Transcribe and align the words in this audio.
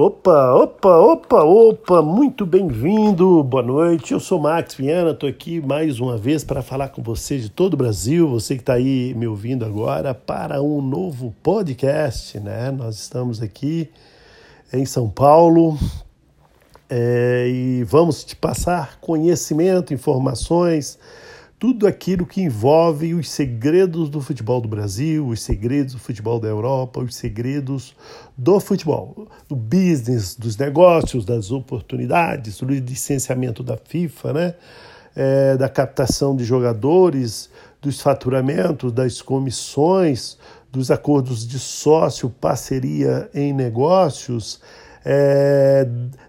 Opa, 0.00 0.54
opa, 0.54 0.96
opa, 0.96 1.42
opa, 1.42 2.02
muito 2.02 2.46
bem-vindo, 2.46 3.42
boa 3.42 3.64
noite. 3.64 4.12
Eu 4.12 4.20
sou 4.20 4.38
Max 4.38 4.76
Viana, 4.76 5.10
estou 5.10 5.28
aqui 5.28 5.60
mais 5.60 5.98
uma 5.98 6.16
vez 6.16 6.44
para 6.44 6.62
falar 6.62 6.90
com 6.90 7.02
você 7.02 7.36
de 7.36 7.50
todo 7.50 7.74
o 7.74 7.76
Brasil, 7.76 8.28
você 8.28 8.54
que 8.54 8.62
está 8.62 8.74
aí 8.74 9.12
me 9.16 9.26
ouvindo 9.26 9.64
agora, 9.64 10.14
para 10.14 10.62
um 10.62 10.80
novo 10.80 11.34
podcast, 11.42 12.38
né? 12.38 12.70
Nós 12.70 12.94
estamos 12.94 13.42
aqui 13.42 13.90
em 14.72 14.86
São 14.86 15.10
Paulo 15.10 15.76
é, 16.88 17.48
e 17.48 17.82
vamos 17.82 18.22
te 18.22 18.36
passar 18.36 19.00
conhecimento, 19.00 19.92
informações 19.92 20.96
tudo 21.58 21.88
aquilo 21.88 22.24
que 22.24 22.40
envolve 22.40 23.14
os 23.14 23.28
segredos 23.28 24.08
do 24.08 24.20
futebol 24.20 24.60
do 24.60 24.68
Brasil, 24.68 25.26
os 25.26 25.42
segredos 25.42 25.94
do 25.94 25.98
futebol 25.98 26.38
da 26.38 26.46
Europa, 26.46 27.00
os 27.00 27.16
segredos 27.16 27.96
do 28.36 28.60
futebol, 28.60 29.26
do 29.48 29.56
business, 29.56 30.36
dos 30.36 30.56
negócios, 30.56 31.24
das 31.24 31.50
oportunidades, 31.50 32.58
do 32.58 32.66
licenciamento 32.66 33.62
da 33.64 33.76
FIFA, 33.76 34.32
né? 34.32 34.54
É, 35.16 35.56
da 35.56 35.68
captação 35.68 36.36
de 36.36 36.44
jogadores, 36.44 37.50
dos 37.82 38.00
faturamentos, 38.00 38.92
das 38.92 39.20
comissões, 39.20 40.38
dos 40.70 40.92
acordos 40.92 41.46
de 41.46 41.58
sócio, 41.58 42.30
parceria 42.30 43.28
em 43.34 43.52
negócios, 43.52 44.60
é, 45.04 45.86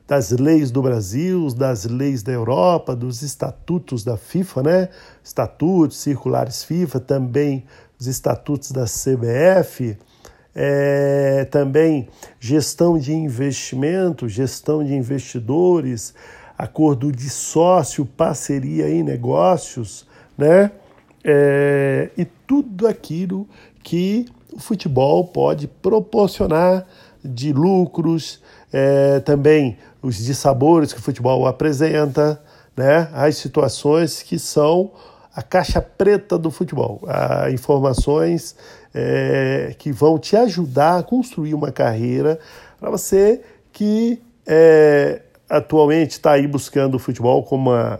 das 0.07 0.31
leis 0.31 0.71
do 0.71 0.81
Brasil, 0.81 1.47
das 1.53 1.85
leis 1.85 2.23
da 2.23 2.31
Europa, 2.31 2.95
dos 2.95 3.21
estatutos 3.21 4.03
da 4.03 4.17
FIFA, 4.17 4.63
né? 4.63 4.89
Estatutos, 5.23 5.97
circulares 5.97 6.63
FIFA, 6.63 6.99
também 6.99 7.65
os 7.99 8.07
estatutos 8.07 8.71
da 8.71 8.85
CBF, 8.85 9.97
é, 10.55 11.45
também 11.51 12.07
gestão 12.39 12.97
de 12.97 13.13
investimento, 13.13 14.27
gestão 14.27 14.83
de 14.83 14.93
investidores, 14.93 16.13
acordo 16.57 17.11
de 17.11 17.29
sócio, 17.29 18.05
parceria 18.05 18.89
em 18.89 19.03
negócios, 19.03 20.07
né? 20.37 20.71
É, 21.23 22.09
e 22.17 22.25
tudo 22.25 22.87
aquilo 22.87 23.47
que 23.83 24.25
o 24.51 24.59
futebol 24.59 25.25
pode 25.25 25.67
proporcionar 25.67 26.85
de 27.23 27.53
lucros, 27.53 28.41
é, 28.71 29.19
também 29.19 29.77
os 30.01 30.17
dissabores 30.17 30.93
que 30.93 30.99
o 30.99 31.01
futebol 31.03 31.45
apresenta, 31.47 32.41
né? 32.75 33.09
as 33.13 33.37
situações 33.37 34.23
que 34.23 34.39
são 34.39 34.91
a 35.35 35.41
caixa 35.41 35.81
preta 35.81 36.37
do 36.37 36.49
futebol, 36.49 37.01
a 37.07 37.51
informações 37.51 38.55
é, 38.93 39.75
que 39.77 39.91
vão 39.91 40.17
te 40.17 40.35
ajudar 40.35 40.99
a 40.99 41.03
construir 41.03 41.53
uma 41.53 41.71
carreira 41.71 42.39
para 42.79 42.89
você 42.89 43.41
que 43.71 44.21
é, 44.47 45.21
atualmente 45.49 46.11
está 46.11 46.31
aí 46.31 46.47
buscando 46.47 46.95
o 46.95 46.99
futebol 46.99 47.43
como 47.43 47.71
uma, 47.71 47.99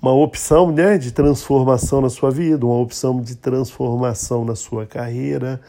uma 0.00 0.12
opção 0.12 0.70
né, 0.70 0.98
de 0.98 1.12
transformação 1.12 2.00
na 2.00 2.10
sua 2.10 2.30
vida, 2.30 2.64
uma 2.64 2.80
opção 2.80 3.20
de 3.20 3.34
transformação 3.36 4.44
na 4.44 4.54
sua 4.54 4.86
carreira, 4.86 5.60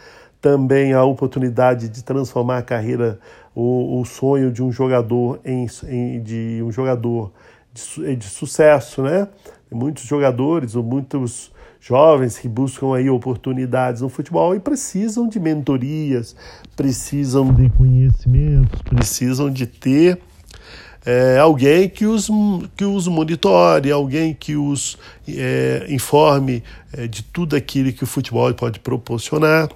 também 0.42 0.94
a 0.94 1.04
oportunidade 1.04 1.90
de 1.90 2.04
transformar 2.04 2.60
a 2.60 2.62
carreira, 2.62 3.20
o, 3.56 4.00
o 4.00 4.06
sonho 4.06 4.52
de 4.52 4.62
um 4.62 4.72
jogador 4.72 5.40
em, 5.44 5.68
em 5.88 6.22
de 6.22 6.62
um 6.64 6.72
jogador 6.72 7.32
de, 7.74 8.16
de, 8.16 8.26
sucesso, 8.26 9.02
né? 9.02 9.28
Muitos 9.72 10.04
jogadores 10.04 10.76
ou 10.76 10.84
muitos 10.84 11.52
jovens 11.80 12.38
que 12.38 12.48
buscam 12.48 12.96
aí 12.96 13.10
oportunidades 13.10 14.02
no 14.02 14.10
futebol 14.10 14.56
e 14.56 14.60
precisam 14.60 15.28
de 15.28 15.40
mentorias, 15.40 16.36
precisam 16.76 17.54
de 17.54 17.70
conhecimentos, 17.70 18.82
precisam 18.82 19.50
de 19.50 19.68
ter 19.68 20.20
é, 21.06 21.38
alguém 21.38 21.88
que 21.90 22.06
os, 22.06 22.30
que 22.76 22.84
os 22.84 23.08
monitore, 23.08 23.92
alguém 23.92 24.34
que 24.34 24.56
os 24.56 24.98
é, 25.28 25.86
informe 25.90 26.64
é, 26.94 27.08
de 27.08 27.24
tudo 27.24 27.56
aquilo 27.56 27.92
que 27.94 28.04
o 28.04 28.08
futebol 28.08 28.54
pode 28.54 28.80
proporcionar 28.80 29.70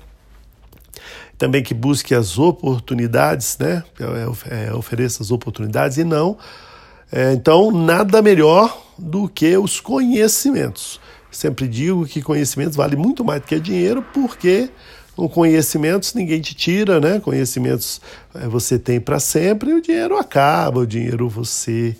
também 1.41 1.63
que 1.63 1.73
busque 1.73 2.13
as 2.13 2.37
oportunidades, 2.37 3.57
né? 3.57 3.83
É, 3.99 4.67
é, 4.67 4.73
ofereça 4.75 5.23
as 5.23 5.31
oportunidades 5.31 5.97
e 5.97 6.03
não. 6.03 6.37
É, 7.11 7.33
então, 7.33 7.71
nada 7.71 8.21
melhor 8.21 8.79
do 8.95 9.27
que 9.27 9.57
os 9.57 9.79
conhecimentos. 9.79 11.01
Sempre 11.31 11.67
digo 11.67 12.05
que 12.05 12.21
conhecimentos 12.21 12.75
vale 12.75 12.95
muito 12.95 13.25
mais 13.25 13.41
do 13.41 13.47
que 13.47 13.59
dinheiro, 13.59 14.05
porque 14.13 14.69
com 15.15 15.27
conhecimentos 15.27 16.13
ninguém 16.13 16.39
te 16.39 16.53
tira, 16.53 16.99
né? 16.99 17.19
Conhecimentos 17.19 17.99
é, 18.35 18.47
você 18.47 18.77
tem 18.77 19.01
para 19.01 19.19
sempre 19.19 19.71
e 19.71 19.73
o 19.73 19.81
dinheiro 19.81 20.17
acaba, 20.17 20.81
o 20.81 20.85
dinheiro 20.85 21.27
você 21.27 21.95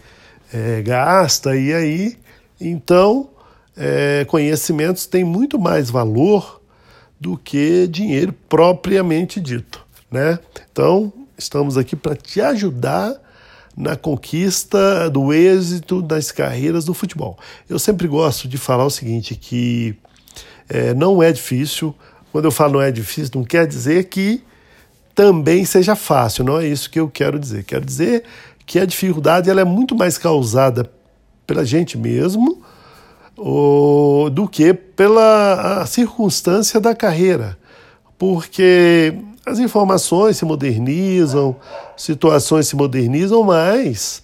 é, 0.53 0.83
gasta, 0.83 1.57
e 1.57 1.73
aí, 1.73 2.15
então, 2.59 3.27
é, 3.75 4.23
conhecimentos 4.25 5.07
têm 5.07 5.23
muito 5.23 5.57
mais 5.57 5.89
valor 5.89 6.60
do 7.21 7.37
que 7.37 7.87
dinheiro 7.87 8.33
propriamente 8.49 9.39
dito, 9.39 9.85
né? 10.09 10.39
Então, 10.71 11.13
estamos 11.37 11.77
aqui 11.77 11.95
para 11.95 12.15
te 12.15 12.41
ajudar 12.41 13.13
na 13.77 13.95
conquista 13.95 15.07
do 15.07 15.31
êxito 15.31 16.01
das 16.01 16.31
carreiras 16.31 16.83
do 16.83 16.95
futebol. 16.95 17.37
Eu 17.69 17.77
sempre 17.77 18.07
gosto 18.07 18.47
de 18.47 18.57
falar 18.57 18.85
o 18.85 18.89
seguinte, 18.89 19.35
que 19.35 19.95
é, 20.67 20.95
não 20.95 21.21
é 21.21 21.31
difícil. 21.31 21.95
Quando 22.31 22.45
eu 22.45 22.51
falo 22.51 22.73
não 22.73 22.81
é 22.81 22.91
difícil, 22.91 23.33
não 23.35 23.43
quer 23.43 23.67
dizer 23.67 24.05
que 24.05 24.43
também 25.13 25.63
seja 25.63 25.95
fácil. 25.95 26.43
Não 26.43 26.59
é 26.59 26.67
isso 26.67 26.89
que 26.89 26.99
eu 26.99 27.07
quero 27.07 27.37
dizer. 27.37 27.63
Quero 27.65 27.85
dizer 27.85 28.23
que 28.65 28.79
a 28.79 28.85
dificuldade 28.85 29.47
ela 29.47 29.61
é 29.61 29.65
muito 29.65 29.95
mais 29.95 30.17
causada 30.17 30.91
pela 31.45 31.63
gente 31.63 31.99
mesmo 31.99 32.63
o, 33.43 34.29
do 34.29 34.47
que 34.47 34.71
pela 34.71 35.83
circunstância 35.87 36.79
da 36.79 36.93
carreira, 36.93 37.57
porque 38.17 39.17
as 39.43 39.57
informações 39.57 40.37
se 40.37 40.45
modernizam, 40.45 41.55
situações 41.97 42.67
se 42.67 42.75
modernizam, 42.75 43.41
mas 43.41 44.23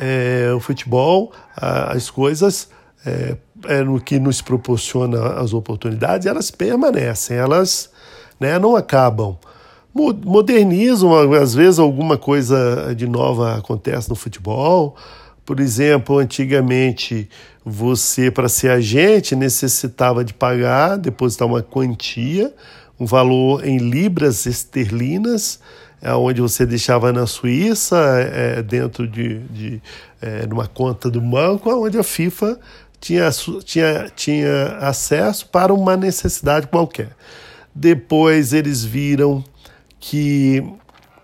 é, 0.00 0.52
o 0.54 0.60
futebol, 0.60 1.32
as 1.56 2.08
coisas 2.08 2.68
é, 3.04 3.36
é, 3.64 3.82
no 3.82 4.00
que 4.00 4.20
nos 4.20 4.40
proporciona 4.40 5.40
as 5.40 5.52
oportunidades, 5.52 6.26
elas 6.26 6.52
permanecem, 6.52 7.36
elas 7.36 7.90
né, 8.38 8.60
não 8.60 8.76
acabam. 8.76 9.36
Modernizam, 9.92 11.32
às 11.34 11.54
vezes 11.54 11.78
alguma 11.80 12.18
coisa 12.18 12.94
de 12.94 13.08
nova 13.08 13.56
acontece 13.56 14.08
no 14.10 14.14
futebol, 14.14 14.94
por 15.46 15.60
exemplo, 15.60 16.18
antigamente 16.18 17.30
você, 17.64 18.32
para 18.32 18.48
ser 18.48 18.68
agente, 18.72 19.36
necessitava 19.36 20.24
de 20.24 20.34
pagar, 20.34 20.98
depositar 20.98 21.46
uma 21.46 21.62
quantia, 21.62 22.52
um 22.98 23.06
valor 23.06 23.64
em 23.64 23.78
libras 23.78 24.44
esterlinas, 24.44 25.60
é, 26.02 26.12
onde 26.12 26.40
você 26.40 26.66
deixava 26.66 27.12
na 27.12 27.26
Suíça, 27.26 27.96
é, 27.96 28.60
dentro 28.60 29.06
de, 29.06 29.38
de 29.38 29.82
é, 30.20 30.48
uma 30.50 30.66
conta 30.66 31.08
do 31.08 31.20
banco, 31.20 31.70
onde 31.70 31.96
a 31.96 32.02
FIFA 32.02 32.58
tinha, 33.00 33.30
tinha, 33.64 34.10
tinha 34.16 34.78
acesso 34.80 35.48
para 35.48 35.72
uma 35.72 35.96
necessidade 35.96 36.66
qualquer. 36.66 37.10
Depois 37.72 38.52
eles 38.52 38.84
viram 38.84 39.44
que 40.00 40.62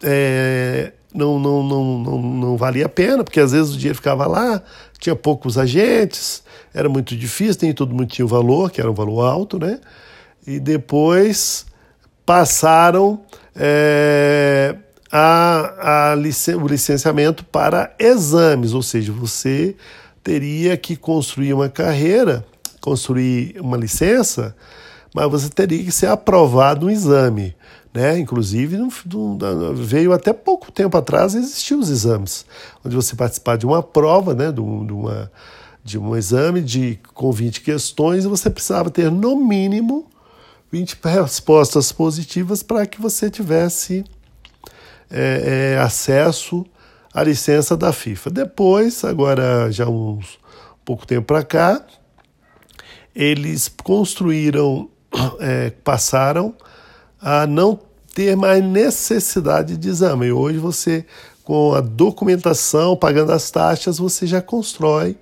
é, 0.01 0.93
não, 1.15 1.39
não, 1.39 1.63
não, 1.63 1.99
não, 1.99 2.23
não 2.23 2.57
valia 2.57 2.87
a 2.87 2.89
pena, 2.89 3.23
porque 3.25 3.41
às 3.41 3.53
vezes 3.53 3.75
o 3.75 3.77
dinheiro 3.77 3.97
ficava 3.97 4.27
lá, 4.27 4.63
tinha 4.99 5.15
poucos 5.15 5.59
agentes, 5.59 6.43
era 6.73 6.89
muito 6.89 7.17
difícil, 7.17 7.61
nem 7.63 7.73
todo 7.73 7.95
mundo 7.95 8.07
tinha 8.07 8.25
o 8.25 8.29
valor, 8.29 8.71
que 8.71 8.81
era 8.81 8.91
um 8.91 8.95
valor 8.95 9.23
alto, 9.23 9.59
né? 9.59 9.79
E 10.47 10.59
depois 10.59 11.67
passaram 12.25 13.21
é, 13.55 14.75
a, 15.11 16.13
a 16.13 16.15
licen 16.15 16.57
o 16.57 16.67
licenciamento 16.67 17.45
para 17.45 17.95
exames, 17.99 18.73
ou 18.73 18.83
seja, 18.83 19.13
você 19.13 19.77
teria 20.23 20.77
que 20.77 20.97
construir 20.97 21.53
uma 21.53 21.69
carreira, 21.69 22.45
construir 22.81 23.57
uma 23.61 23.77
licença, 23.77 24.57
mas 25.15 25.31
você 25.31 25.49
teria 25.49 25.85
que 25.85 25.93
ser 25.93 26.07
aprovado 26.07 26.87
no 26.87 26.93
exame. 26.93 27.55
Né? 27.93 28.19
Inclusive, 28.19 28.79
veio 29.75 30.13
até 30.13 30.33
pouco 30.33 30.73
tempo 30.73 30.97
atrás, 30.97 31.35
existiam 31.35 31.79
os 31.79 31.91
exames, 31.91 32.47
onde 32.85 32.97
você 32.97 33.15
participar 33.15 33.57
de 33.57 33.67
uma 33.67 33.83
prova, 33.83 34.35
né? 34.35 34.51
de, 34.51 34.61
uma, 34.61 35.31
de 35.85 35.99
um 35.99 36.17
exame 36.17 36.63
de, 36.63 36.99
com 37.13 37.31
20 37.31 37.61
questões, 37.61 38.25
e 38.25 38.29
você 38.29 38.49
precisava 38.49 38.91
ter, 38.91 39.11
no 39.11 39.37
mínimo, 39.37 40.07
20 40.71 40.99
respostas 41.05 41.93
positivas 41.93 42.63
para 42.63 42.87
que 42.87 42.99
você 42.99 43.31
tivesse 43.31 44.05
é, 45.11 45.75
é, 45.75 45.79
acesso 45.79 46.65
à 47.13 47.23
licença 47.23 47.77
da 47.77 47.93
FIFA. 47.93 48.31
Depois, 48.31 49.05
agora 49.05 49.71
já 49.71 49.87
uns 49.87 50.41
pouco 50.83 51.07
tempo 51.07 51.27
para 51.27 51.45
cá, 51.45 51.85
eles 53.15 53.69
construíram, 53.69 54.89
é, 55.39 55.69
passaram 55.71 56.55
a 57.23 57.47
não 57.47 57.79
ter 58.15 58.37
mais 58.37 58.63
necessidade 58.63 59.77
de 59.77 59.89
exame. 59.89 60.33
Hoje 60.33 60.59
você, 60.59 61.07
com 61.45 61.73
a 61.73 61.81
documentação, 61.81 62.97
pagando 62.97 63.33
as 63.33 63.51
taxas, 63.51 63.99
você 63.99 64.27
já 64.27 64.43
constrói 64.43 65.17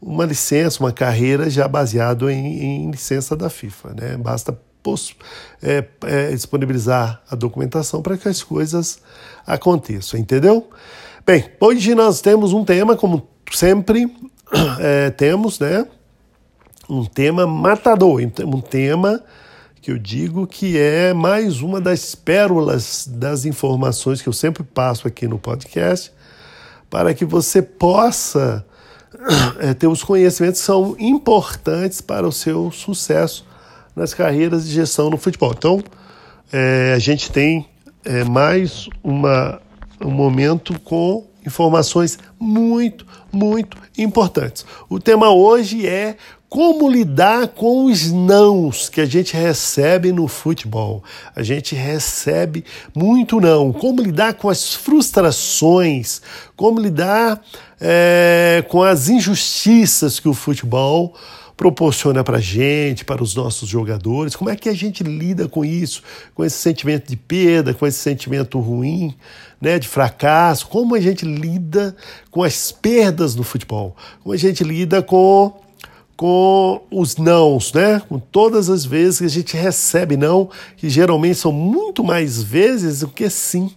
uma 0.00 0.24
licença, 0.24 0.80
uma 0.80 0.92
carreira 0.92 1.50
já 1.50 1.66
baseado 1.66 2.30
em, 2.30 2.86
em 2.86 2.90
licença 2.90 3.34
da 3.36 3.50
FIFA. 3.50 3.94
Né? 3.94 4.16
Basta 4.16 4.56
é, 5.60 5.84
é, 6.04 6.30
disponibilizar 6.30 7.20
a 7.28 7.34
documentação 7.34 8.00
para 8.00 8.16
que 8.16 8.28
as 8.28 8.40
coisas 8.40 9.00
aconteçam, 9.44 10.20
entendeu? 10.20 10.70
Bem, 11.26 11.44
hoje 11.58 11.92
nós 11.92 12.20
temos 12.20 12.52
um 12.52 12.64
tema, 12.64 12.96
como 12.96 13.26
sempre 13.52 14.08
é, 14.78 15.10
temos, 15.10 15.58
né? 15.58 15.84
Um 16.88 17.04
tema 17.04 17.48
matador, 17.48 18.20
um 18.44 18.60
tema 18.60 19.20
que 19.86 19.92
eu 19.92 19.98
digo 19.98 20.48
que 20.48 20.76
é 20.76 21.14
mais 21.14 21.62
uma 21.62 21.80
das 21.80 22.12
pérolas 22.12 23.08
das 23.08 23.44
informações 23.44 24.20
que 24.20 24.28
eu 24.28 24.32
sempre 24.32 24.64
passo 24.64 25.06
aqui 25.06 25.28
no 25.28 25.38
podcast, 25.38 26.10
para 26.90 27.14
que 27.14 27.24
você 27.24 27.62
possa 27.62 28.66
é, 29.60 29.72
ter 29.78 29.86
os 29.86 30.02
conhecimentos 30.02 30.60
que 30.60 30.66
são 30.66 30.96
importantes 30.98 32.00
para 32.00 32.26
o 32.26 32.32
seu 32.32 32.72
sucesso 32.72 33.46
nas 33.94 34.12
carreiras 34.12 34.66
de 34.66 34.74
gestão 34.74 35.08
no 35.08 35.16
futebol. 35.16 35.54
Então, 35.56 35.80
é, 36.52 36.92
a 36.92 36.98
gente 36.98 37.30
tem 37.30 37.68
é, 38.04 38.24
mais 38.24 38.88
uma, 39.04 39.60
um 40.00 40.10
momento 40.10 40.80
com 40.80 41.28
informações 41.46 42.18
muito, 42.40 43.06
muito 43.32 43.76
importantes. 43.96 44.66
O 44.88 44.98
tema 44.98 45.30
hoje 45.30 45.86
é 45.86 46.16
como 46.48 46.88
lidar 46.88 47.48
com 47.48 47.86
os 47.86 48.10
nãos 48.10 48.88
que 48.88 49.00
a 49.00 49.06
gente 49.06 49.36
recebe 49.36 50.12
no 50.12 50.28
futebol. 50.28 51.02
A 51.34 51.42
gente 51.42 51.74
recebe 51.74 52.64
muito 52.94 53.40
não. 53.40 53.72
Como 53.72 54.02
lidar 54.02 54.34
com 54.34 54.48
as 54.48 54.74
frustrações, 54.74 56.22
como 56.56 56.80
lidar 56.80 57.42
é, 57.80 58.64
com 58.68 58.82
as 58.82 59.08
injustiças 59.08 60.20
que 60.20 60.28
o 60.28 60.34
futebol 60.34 61.14
proporciona 61.56 62.22
para 62.22 62.36
a 62.36 62.40
gente, 62.40 63.04
para 63.04 63.22
os 63.22 63.34
nossos 63.34 63.68
jogadores? 63.68 64.36
Como 64.36 64.50
é 64.50 64.56
que 64.56 64.68
a 64.68 64.74
gente 64.74 65.02
lida 65.02 65.48
com 65.48 65.64
isso, 65.64 66.02
com 66.34 66.44
esse 66.44 66.58
sentimento 66.58 67.08
de 67.08 67.16
perda, 67.16 67.74
com 67.74 67.86
esse 67.86 67.98
sentimento 67.98 68.60
ruim, 68.60 69.14
né, 69.60 69.78
de 69.78 69.88
fracasso? 69.88 70.68
Como 70.68 70.94
a 70.94 71.00
gente 71.00 71.24
lida 71.24 71.96
com 72.30 72.42
as 72.42 72.70
perdas 72.70 73.34
no 73.34 73.42
futebol? 73.42 73.96
Como 74.22 74.34
a 74.34 74.36
gente 74.36 74.62
lida 74.62 75.02
com 75.02 75.65
com 76.16 76.80
os 76.90 77.16
nãos, 77.16 77.72
né? 77.72 78.00
Com 78.08 78.18
todas 78.18 78.70
as 78.70 78.84
vezes 78.84 79.18
que 79.18 79.24
a 79.26 79.28
gente 79.28 79.56
recebe 79.56 80.16
não, 80.16 80.48
que 80.76 80.88
geralmente 80.88 81.36
são 81.36 81.52
muito 81.52 82.02
mais 82.02 82.42
vezes 82.42 83.00
do 83.00 83.08
que 83.08 83.28
sim. 83.28 83.70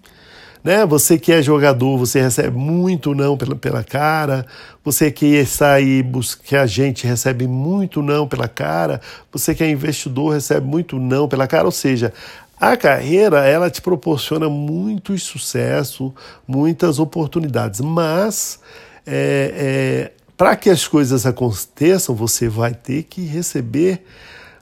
Né? 0.64 0.86
Você 0.86 1.18
que 1.18 1.32
é 1.32 1.42
jogador, 1.42 1.98
você 1.98 2.22
recebe 2.22 2.56
muito 2.58 3.14
não 3.14 3.38
pela, 3.38 3.56
pela 3.56 3.84
cara. 3.84 4.46
Você 4.84 5.12
que 5.12 5.26
está 5.26 5.74
aí, 5.74 6.04
que 6.44 6.56
a 6.56 6.66
gente 6.66 7.06
recebe 7.06 7.48
muito 7.48 8.02
não 8.02 8.28
pela 8.28 8.48
cara. 8.48 9.02
Você 9.32 9.54
que 9.54 9.64
é 9.64 9.70
investidor 9.70 10.34
recebe 10.34 10.66
muito 10.66 10.98
não 10.98 11.28
pela 11.28 11.48
cara. 11.48 11.66
Ou 11.66 11.72
seja, 11.72 12.14
a 12.60 12.76
carreira 12.76 13.46
ela 13.46 13.70
te 13.70 13.82
proporciona 13.82 14.50
muito 14.50 15.18
sucesso, 15.18 16.14
muitas 16.46 17.00
oportunidades, 17.00 17.80
mas 17.80 18.60
é, 19.08 20.12
é, 20.12 20.19
para 20.40 20.56
que 20.56 20.70
as 20.70 20.88
coisas 20.88 21.26
aconteçam, 21.26 22.16
você 22.16 22.48
vai 22.48 22.74
ter 22.74 23.04
que 23.04 23.26
receber 23.26 24.06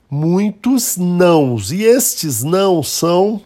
muitos 0.09 0.97
nãos. 0.97 1.71
E 1.71 1.83
estes 1.83 2.44
não 2.44 2.81
são 2.81 3.39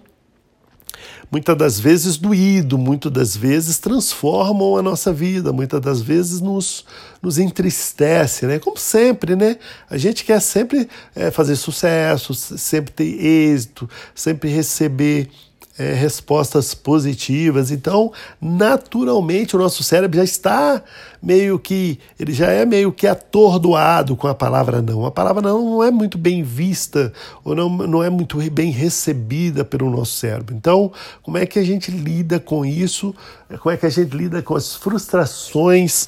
muitas 1.30 1.57
das 1.57 1.78
vezes 1.78 2.16
doído, 2.16 2.78
muitas 2.78 3.12
das 3.12 3.36
vezes 3.36 3.80
transformam 3.80 4.78
a 4.78 4.81
nossa 4.81 5.12
vida, 5.12 5.51
muitas 5.51 5.81
das 5.81 6.01
vezes 6.01 6.39
nos, 6.39 6.86
nos 7.22 7.38
entristece, 7.38 8.45
né? 8.45 8.60
Como 8.60 8.77
sempre, 8.77 9.36
né? 9.36 9.57
A 9.89 9.98
gente 9.98 10.24
quer 10.24 10.39
sempre 10.39 10.88
é, 11.13 11.31
fazer 11.31 11.57
sucesso, 11.57 12.34
sempre 12.34 12.94
ter 12.94 13.25
êxito, 13.25 13.89
sempre 14.16 14.50
receber 14.50 15.30
é, 15.77 15.94
respostas 15.94 16.73
positivas. 16.73 17.71
Então, 17.71 18.12
naturalmente, 18.41 19.56
o 19.56 19.59
nosso 19.59 19.83
cérebro 19.83 20.18
já 20.18 20.23
está 20.23 20.83
meio 21.21 21.59
que, 21.59 22.00
ele 22.19 22.33
já 22.33 22.47
é 22.47 22.65
meio 22.65 22.91
que 22.91 23.07
atordoado 23.07 24.15
com 24.15 24.27
a 24.27 24.35
palavra 24.35 24.81
não. 24.81 25.06
A 25.06 25.12
palavra 25.12 25.41
não 25.41 25.62
não 25.71 25.83
é 25.83 25.91
muito 25.91 26.18
bem 26.18 26.44
vista 26.44 27.13
ou 27.44 27.56
não, 27.56 27.69
não 27.69 28.03
é 28.03 28.09
muito 28.09 28.38
bem 28.50 28.71
recebida 28.71 29.63
pelo 29.63 29.89
nosso 29.89 30.13
cérebro. 30.13 30.56
Então, 30.56 30.91
como 31.21 31.38
é 31.38 31.45
que 31.45 31.59
a 31.59 31.63
gente 31.63 31.91
lida 31.91 32.39
com 32.39 32.65
isso? 32.65 33.15
Como 33.59 33.74
é 33.74 33.77
que 33.77 33.85
a 33.85 33.89
gente 33.89 34.15
lida 34.15 34.41
com 34.41 34.56
as 34.56 34.75
frustrações? 34.75 36.07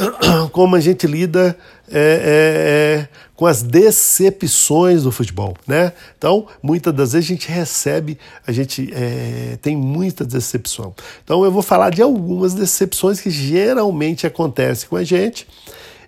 Como 0.52 0.76
a 0.76 0.80
gente 0.80 1.06
lida 1.06 1.56
é, 1.90 1.98
é, 1.98 3.00
é, 3.00 3.08
com 3.36 3.46
as 3.46 3.62
decepções 3.62 5.02
do 5.02 5.12
futebol, 5.12 5.54
né? 5.66 5.92
Então, 6.16 6.46
muitas 6.62 6.94
das 6.94 7.12
vezes 7.12 7.28
a 7.28 7.32
gente 7.34 7.48
recebe, 7.48 8.18
a 8.46 8.52
gente 8.52 8.90
é, 8.92 9.58
tem 9.60 9.76
muita 9.76 10.24
decepção. 10.24 10.94
Então, 11.22 11.44
eu 11.44 11.50
vou 11.50 11.62
falar 11.62 11.90
de 11.90 12.00
algumas 12.00 12.54
decepções 12.54 13.20
que 13.20 13.30
geralmente 13.30 14.26
acontecem 14.26 14.88
com 14.88 14.96
a 14.96 15.04
gente 15.04 15.46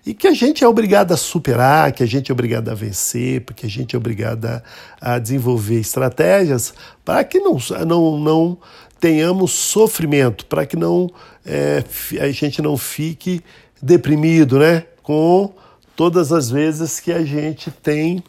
e 0.05 0.13
que 0.13 0.25
a 0.25 0.33
gente 0.33 0.63
é 0.63 0.67
obrigado 0.67 1.11
a 1.11 1.17
superar, 1.17 1.91
que 1.91 2.01
a 2.01 2.07
gente 2.07 2.31
é 2.31 2.33
obrigado 2.33 2.69
a 2.69 2.73
vencer, 2.73 3.41
porque 3.41 3.65
a 3.65 3.69
gente 3.69 3.95
é 3.95 3.99
obrigado 3.99 4.45
a, 4.45 4.63
a 5.01 5.19
desenvolver 5.19 5.79
estratégias 5.79 6.73
para 7.03 7.23
que 7.23 7.39
não, 7.39 7.57
não, 7.85 8.17
não 8.17 8.57
tenhamos 8.99 9.51
sofrimento, 9.51 10.45
para 10.45 10.65
que 10.65 10.75
não 10.75 11.09
é, 11.45 11.83
a 12.19 12.31
gente 12.31 12.61
não 12.61 12.77
fique 12.77 13.43
deprimido, 13.81 14.57
né? 14.57 14.85
Com 15.03 15.53
todas 15.97 16.31
as 16.31 16.49
vezes 16.49 16.99
que 16.99 17.11
a 17.11 17.25
gente 17.25 17.71
tem 17.71 18.23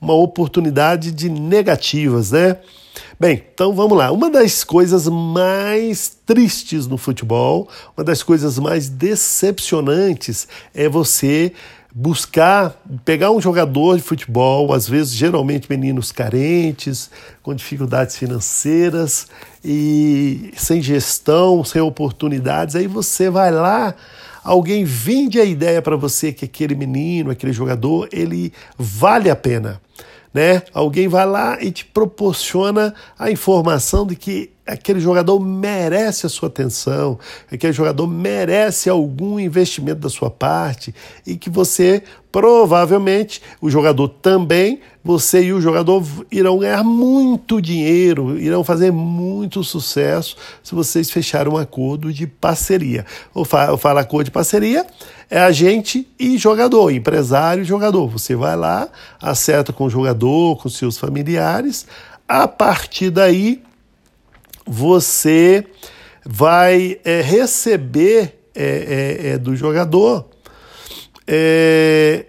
uma 0.00 0.14
oportunidade 0.14 1.10
de 1.10 1.28
negativas, 1.28 2.30
né? 2.30 2.56
Bem, 3.18 3.44
então 3.52 3.74
vamos 3.74 3.98
lá. 3.98 4.12
Uma 4.12 4.30
das 4.30 4.62
coisas 4.62 5.08
mais 5.08 6.16
tristes 6.24 6.86
no 6.86 6.96
futebol, 6.96 7.68
uma 7.96 8.04
das 8.04 8.22
coisas 8.22 8.56
mais 8.60 8.88
decepcionantes 8.88 10.46
é 10.72 10.88
você 10.88 11.52
buscar 11.92 12.80
pegar 13.04 13.32
um 13.32 13.40
jogador 13.40 13.96
de 13.96 14.02
futebol, 14.02 14.72
às 14.72 14.88
vezes 14.88 15.12
geralmente 15.12 15.68
meninos 15.68 16.12
carentes, 16.12 17.10
com 17.42 17.52
dificuldades 17.52 18.16
financeiras 18.16 19.26
e 19.64 20.52
sem 20.56 20.80
gestão, 20.80 21.64
sem 21.64 21.82
oportunidades, 21.82 22.76
aí 22.76 22.86
você 22.86 23.28
vai 23.28 23.50
lá 23.50 23.96
alguém 24.42 24.84
vende 24.84 25.40
a 25.40 25.44
ideia 25.44 25.80
para 25.82 25.96
você 25.96 26.32
que 26.32 26.44
aquele 26.44 26.74
menino, 26.74 27.30
aquele 27.30 27.52
jogador, 27.52 28.08
ele 28.12 28.52
vale 28.76 29.30
a 29.30 29.36
pena. 29.36 29.80
Né? 30.32 30.62
Alguém 30.74 31.08
vai 31.08 31.26
lá 31.26 31.62
e 31.62 31.70
te 31.70 31.84
proporciona 31.84 32.94
a 33.18 33.30
informação 33.30 34.06
de 34.06 34.14
que 34.14 34.50
aquele 34.68 35.00
jogador 35.00 35.40
merece 35.40 36.26
a 36.26 36.28
sua 36.28 36.48
atenção, 36.48 37.18
aquele 37.50 37.72
jogador 37.72 38.06
merece 38.06 38.90
algum 38.90 39.40
investimento 39.40 40.00
da 40.00 40.10
sua 40.10 40.30
parte 40.30 40.94
e 41.26 41.36
que 41.36 41.48
você 41.48 42.02
provavelmente, 42.30 43.40
o 43.62 43.70
jogador 43.70 44.08
também, 44.08 44.80
você 45.02 45.44
e 45.44 45.52
o 45.54 45.60
jogador 45.60 46.04
irão 46.30 46.58
ganhar 46.58 46.84
muito 46.84 47.62
dinheiro, 47.62 48.38
irão 48.38 48.62
fazer 48.62 48.92
muito 48.92 49.64
sucesso 49.64 50.36
se 50.62 50.74
vocês 50.74 51.10
fecharem 51.10 51.50
um 51.50 51.56
acordo 51.56 52.12
de 52.12 52.26
parceria. 52.26 53.06
Eu 53.34 53.46
falo 53.46 53.98
acordo 53.98 54.26
de 54.26 54.30
parceria, 54.30 54.86
é 55.30 55.40
agente 55.40 56.06
e 56.18 56.36
jogador, 56.36 56.90
empresário 56.90 57.62
e 57.62 57.66
jogador. 57.66 58.06
Você 58.08 58.36
vai 58.36 58.54
lá, 58.54 58.86
acerta 59.18 59.72
com 59.72 59.86
o 59.86 59.90
jogador, 59.90 60.60
com 60.60 60.68
seus 60.68 60.98
familiares, 60.98 61.86
a 62.28 62.46
partir 62.46 63.08
daí 63.08 63.62
você 64.68 65.64
vai 66.24 67.00
é, 67.04 67.20
receber 67.20 68.38
é, 68.54 68.64
é, 69.24 69.28
é 69.30 69.38
do 69.38 69.56
jogador 69.56 70.28
é, 71.26 72.26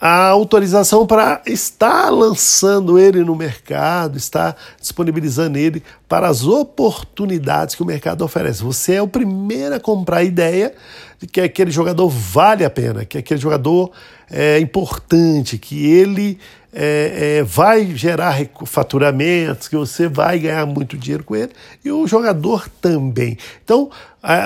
a 0.00 0.28
autorização 0.28 1.06
para 1.06 1.42
estar 1.46 2.08
lançando 2.08 2.98
ele 2.98 3.22
no 3.22 3.36
mercado, 3.36 4.16
estar 4.16 4.56
disponibilizando 4.80 5.58
ele 5.58 5.82
para 6.08 6.26
as 6.26 6.46
oportunidades 6.46 7.74
que 7.74 7.82
o 7.82 7.86
mercado 7.86 8.24
oferece. 8.24 8.62
Você 8.62 8.94
é 8.94 9.02
o 9.02 9.06
primeiro 9.06 9.74
a 9.74 9.80
comprar 9.80 10.18
a 10.18 10.24
ideia 10.24 10.72
de 11.18 11.26
que 11.26 11.40
aquele 11.40 11.70
jogador 11.70 12.08
vale 12.08 12.64
a 12.64 12.70
pena, 12.70 13.04
que 13.04 13.18
aquele 13.18 13.38
jogador 13.38 13.92
é 14.30 14.58
importante, 14.58 15.58
que 15.58 15.86
ele 15.86 16.38
é, 16.72 17.38
é, 17.38 17.42
vai 17.42 17.86
gerar 17.96 18.36
faturamentos, 18.64 19.68
que 19.68 19.76
você 19.76 20.08
vai 20.08 20.38
ganhar 20.38 20.64
muito 20.66 20.96
dinheiro 20.96 21.24
com 21.24 21.34
ele, 21.34 21.52
e 21.84 21.90
o 21.90 22.06
jogador 22.06 22.68
também. 22.80 23.36
Então, 23.64 23.90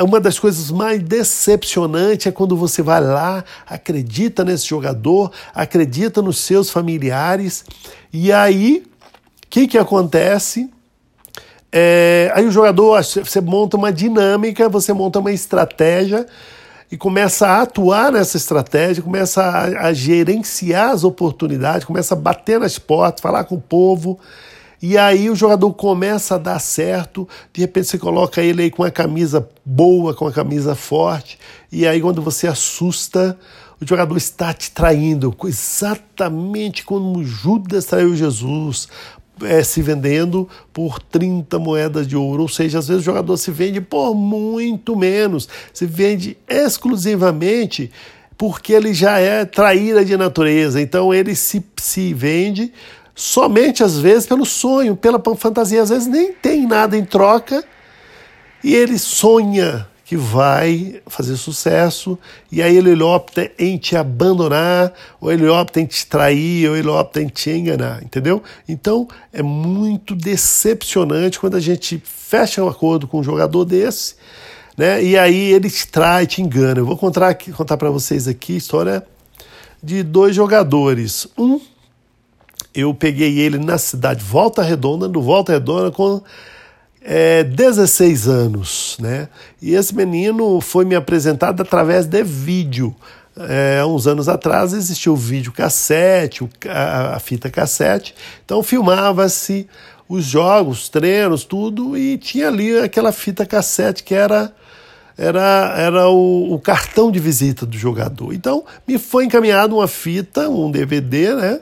uma 0.03 0.21
das 0.21 0.39
coisas 0.39 0.71
mais 0.71 1.03
decepcionantes 1.03 2.27
é 2.27 2.33
quando 2.33 2.57
você 2.57 2.83
vai 2.83 3.01
lá, 3.01 3.45
acredita 3.67 4.45
nesse 4.45 4.67
jogador, 4.67 5.31
acredita 5.55 6.23
nos 6.23 6.39
seus 6.39 6.71
familiares, 6.71 7.65
e 8.13 8.33
aí, 8.33 8.85
o 9.45 9.47
que, 9.51 9.69
que 9.69 9.79
acontece? 9.79 10.71
É, 11.71 12.31
aí 12.35 12.47
o 12.47 12.53
jogador, 12.53 13.03
você 13.03 13.41
monta 13.41 13.77
uma 13.77 13.93
dinâmica, 13.93 14.69
você 14.69 14.93
monta 14.93 15.19
uma 15.19 15.33
estratégia 15.33 16.27
e 16.91 16.97
começa 16.97 17.47
a 17.47 17.63
atuar 17.63 18.13
nessa 18.13 18.37
estratégia, 18.37 19.03
começa 19.03 19.43
a, 19.43 19.87
a 19.87 19.93
gerenciar 19.93 20.91
as 20.91 21.05
oportunidades, 21.05 21.87
começa 21.87 22.15
a 22.15 22.19
bater 22.19 22.61
nas 22.61 22.79
portas, 22.79 23.23
falar 23.23 23.45
com 23.45 23.57
o 23.57 23.61
povo. 23.61 24.19
E 24.83 24.99
aí 24.99 25.31
o 25.31 25.35
jogador 25.35 25.73
começa 25.73 26.35
a 26.35 26.39
dar 26.39 26.59
certo, 26.59 27.27
de 27.53 27.63
repente 27.63 27.89
você 27.89 27.99
coloca 27.99 28.43
ele 28.43 28.65
aí 28.65 28.71
com 28.71 28.83
a 28.85 28.91
camisa 28.91 29.49
boa, 29.65 30.13
com 30.13 30.27
a 30.27 30.33
camisa 30.33 30.75
forte, 30.75 31.39
e 31.73 31.87
aí 31.87 32.03
quando 32.03 32.21
você 32.21 32.47
assusta, 32.47 33.39
o 33.81 33.87
jogador 33.87 34.17
está 34.17 34.53
te 34.53 34.71
traindo, 34.71 35.35
exatamente 35.45 36.85
como 36.85 37.25
Judas 37.25 37.87
traiu 37.87 38.15
Jesus, 38.15 38.89
é, 39.43 39.63
se 39.63 39.83
vendendo 39.83 40.49
por 40.73 41.01
30 41.01 41.59
moedas 41.59 42.07
de 42.07 42.17
ouro. 42.17 42.43
Ou 42.43 42.49
seja, 42.49 42.79
às 42.79 42.89
vezes 42.89 43.03
o 43.03 43.05
jogador 43.05 43.37
se 43.37 43.51
vende 43.51 43.81
por 43.81 44.15
muito 44.15 44.97
menos, 44.97 45.49
se 45.73 45.87
vende 45.87 46.37
exclusivamente 46.49 47.91
porque 48.37 48.73
ele 48.73 48.93
já 48.93 49.19
é 49.19 49.45
traíra 49.45 50.05
de 50.05 50.17
natureza. 50.17 50.81
Então 50.81 51.13
ele 51.13 51.35
se, 51.35 51.65
se 51.77 52.13
vende 52.13 52.73
somente 53.15 53.83
às 53.83 53.99
vezes 53.99 54.27
pelo 54.27 54.45
sonho, 54.45 54.97
pela 54.97 55.23
fantasia. 55.37 55.83
Às 55.83 55.91
vezes 55.91 56.09
nem 56.09 56.33
tem 56.33 56.67
nada 56.67 56.97
em 56.97 57.05
troca 57.05 57.65
e 58.63 58.75
ele 58.75 58.99
sonha 58.99 59.87
que 60.05 60.17
vai 60.17 61.01
fazer 61.07 61.37
sucesso, 61.37 62.19
e 62.53 62.61
aí 62.61 62.77
ele 62.77 63.03
opta 63.03 63.51
em 63.59 63.79
te 63.79 63.97
abandonar, 63.97 64.93
ou 65.19 65.33
ele 65.33 65.49
opta 65.49 65.81
em 65.81 65.87
te 65.87 66.07
trair, 66.07 66.69
ou 66.69 66.77
ele 66.77 66.89
opta 66.89 67.23
em 67.23 67.29
te 67.29 67.51
enganar, 67.51 68.03
entendeu? 68.03 68.43
Então 68.69 69.09
é 69.33 69.43
muito 69.43 70.15
decepcionante 70.15 71.41
quando 71.41 71.57
a 71.57 71.61
gente 71.61 72.03
fecha 72.05 72.63
um 72.63 72.69
acordo 72.69 73.09
com 73.09 73.21
um 73.21 73.25
jogador 73.25 73.65
desse, 73.65 74.17
né? 74.77 75.03
E 75.03 75.17
aí 75.17 75.53
ele 75.53 75.71
te 75.71 75.87
trai, 75.87 76.27
te 76.27 76.43
engana. 76.43 76.81
Eu 76.81 76.87
vou 76.87 76.99
contar, 76.99 77.35
contar 77.57 77.77
para 77.79 77.91
vocês 77.91 78.29
aqui 78.29 78.55
a 78.55 78.59
história 78.59 79.07
de 79.83 80.03
dois 80.03 80.35
jogadores. 80.37 81.27
Um, 81.39 81.61
eu 82.75 82.93
peguei 82.93 83.39
ele 83.39 83.57
na 83.57 83.79
cidade 83.79 84.23
Volta 84.23 84.63
Redonda, 84.63 85.09
no 85.09 85.23
Volta 85.23 85.53
Redonda, 85.53 85.91
com 85.91 86.21
é, 87.05 87.45
16 87.45 88.27
anos, 88.27 88.97
né? 88.99 89.29
E 89.61 89.75
esse 89.75 89.95
menino 89.95 90.61
foi 90.63 90.87
me 90.87 90.95
apresentado 90.95 91.61
através 91.61 92.07
de 92.07 92.25
vídeo. 92.25 92.97
É, 93.37 93.85
uns 93.85 94.07
anos 94.07 94.29
atrás 94.29 94.73
existiu 94.73 95.13
o 95.13 95.17
vídeo 95.17 95.53
cassete, 95.53 96.49
a, 96.69 97.17
a 97.17 97.19
fita 97.19 97.51
cassete, 97.51 98.15
então 98.45 98.63
filmava-se 98.63 99.69
os 100.09 100.25
jogos, 100.25 100.89
treinos, 100.89 101.45
tudo, 101.45 101.99
e 101.99 102.17
tinha 102.17 102.47
ali 102.49 102.79
aquela 102.79 103.11
fita 103.11 103.45
cassete 103.45 104.03
que 104.05 104.15
era 104.15 104.53
era, 105.17 105.75
era 105.77 106.09
o, 106.09 106.55
o, 106.55 106.59
cartão 106.59 107.11
de 107.11 107.21
visita 107.21 107.65
do 107.65 107.77
jogador. 107.79 108.33
Então 108.33 108.65
me 108.87 108.99
foi 108.99 109.25
encaminhado 109.25 109.77
uma 109.77 109.87
fita, 109.87 110.49
um 110.49 110.71
DVD, 110.71 111.35
né? 111.35 111.61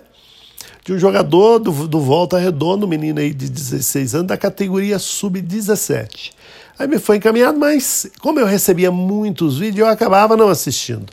De 0.84 0.92
um 0.92 0.98
jogador 0.98 1.58
do, 1.58 1.86
do 1.86 2.00
Volta 2.00 2.38
Redonda, 2.38 2.84
um 2.84 2.88
menino 2.88 3.20
aí 3.20 3.32
de 3.32 3.48
16 3.48 4.14
anos, 4.14 4.26
da 4.26 4.36
categoria 4.36 4.98
sub-17. 4.98 6.32
Aí 6.78 6.88
me 6.88 6.98
foi 6.98 7.18
encaminhado, 7.18 7.58
mas 7.58 8.10
como 8.20 8.40
eu 8.40 8.46
recebia 8.46 8.90
muitos 8.90 9.58
vídeos, 9.58 9.86
eu 9.86 9.92
acabava 9.92 10.36
não 10.36 10.48
assistindo. 10.48 11.06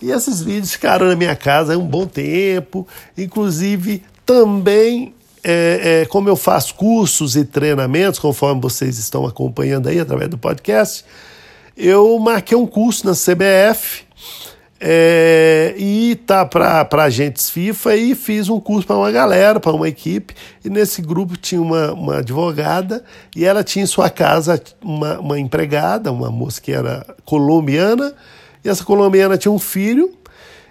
E 0.00 0.10
esses 0.10 0.40
vídeos 0.42 0.72
ficaram 0.72 1.08
na 1.08 1.16
minha 1.16 1.34
casa 1.34 1.76
um 1.76 1.86
bom 1.86 2.06
tempo, 2.06 2.86
inclusive 3.16 4.02
também 4.24 5.12
é, 5.42 6.02
é, 6.02 6.06
como 6.06 6.28
eu 6.28 6.36
faço 6.36 6.74
cursos 6.74 7.34
e 7.34 7.44
treinamentos, 7.44 8.20
conforme 8.20 8.60
vocês 8.60 8.98
estão 8.98 9.26
acompanhando 9.26 9.88
aí 9.88 9.98
através 9.98 10.30
do 10.30 10.38
podcast, 10.38 11.04
eu 11.76 12.18
marquei 12.18 12.56
um 12.56 12.66
curso 12.66 13.06
na 13.06 13.12
CBF 13.12 14.07
é, 14.80 15.74
e 15.76 16.14
tá 16.26 16.46
para 16.46 16.86
agentes 17.02 17.50
FIFA 17.50 17.96
e 17.96 18.14
fiz 18.14 18.48
um 18.48 18.60
curso 18.60 18.86
para 18.86 18.96
uma 18.96 19.10
galera, 19.10 19.58
para 19.58 19.72
uma 19.72 19.88
equipe. 19.88 20.34
E 20.64 20.70
nesse 20.70 21.02
grupo 21.02 21.36
tinha 21.36 21.60
uma, 21.60 21.92
uma 21.92 22.18
advogada 22.18 23.04
e 23.34 23.44
ela 23.44 23.64
tinha 23.64 23.82
em 23.82 23.86
sua 23.86 24.08
casa 24.08 24.60
uma, 24.82 25.18
uma 25.18 25.38
empregada, 25.38 26.12
uma 26.12 26.30
moça 26.30 26.60
que 26.60 26.72
era 26.72 27.04
colombiana. 27.24 28.14
E 28.64 28.68
essa 28.68 28.84
colombiana 28.84 29.36
tinha 29.36 29.52
um 29.52 29.58
filho 29.58 30.12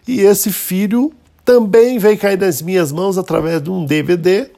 e 0.08 0.22
esse 0.22 0.52
filho 0.52 1.12
também 1.44 2.00
veio 2.00 2.18
cair 2.18 2.40
nas 2.40 2.62
minhas 2.62 2.92
mãos 2.92 3.18
através 3.18 3.62
de 3.62 3.70
um 3.70 3.86
DVD 3.86 4.50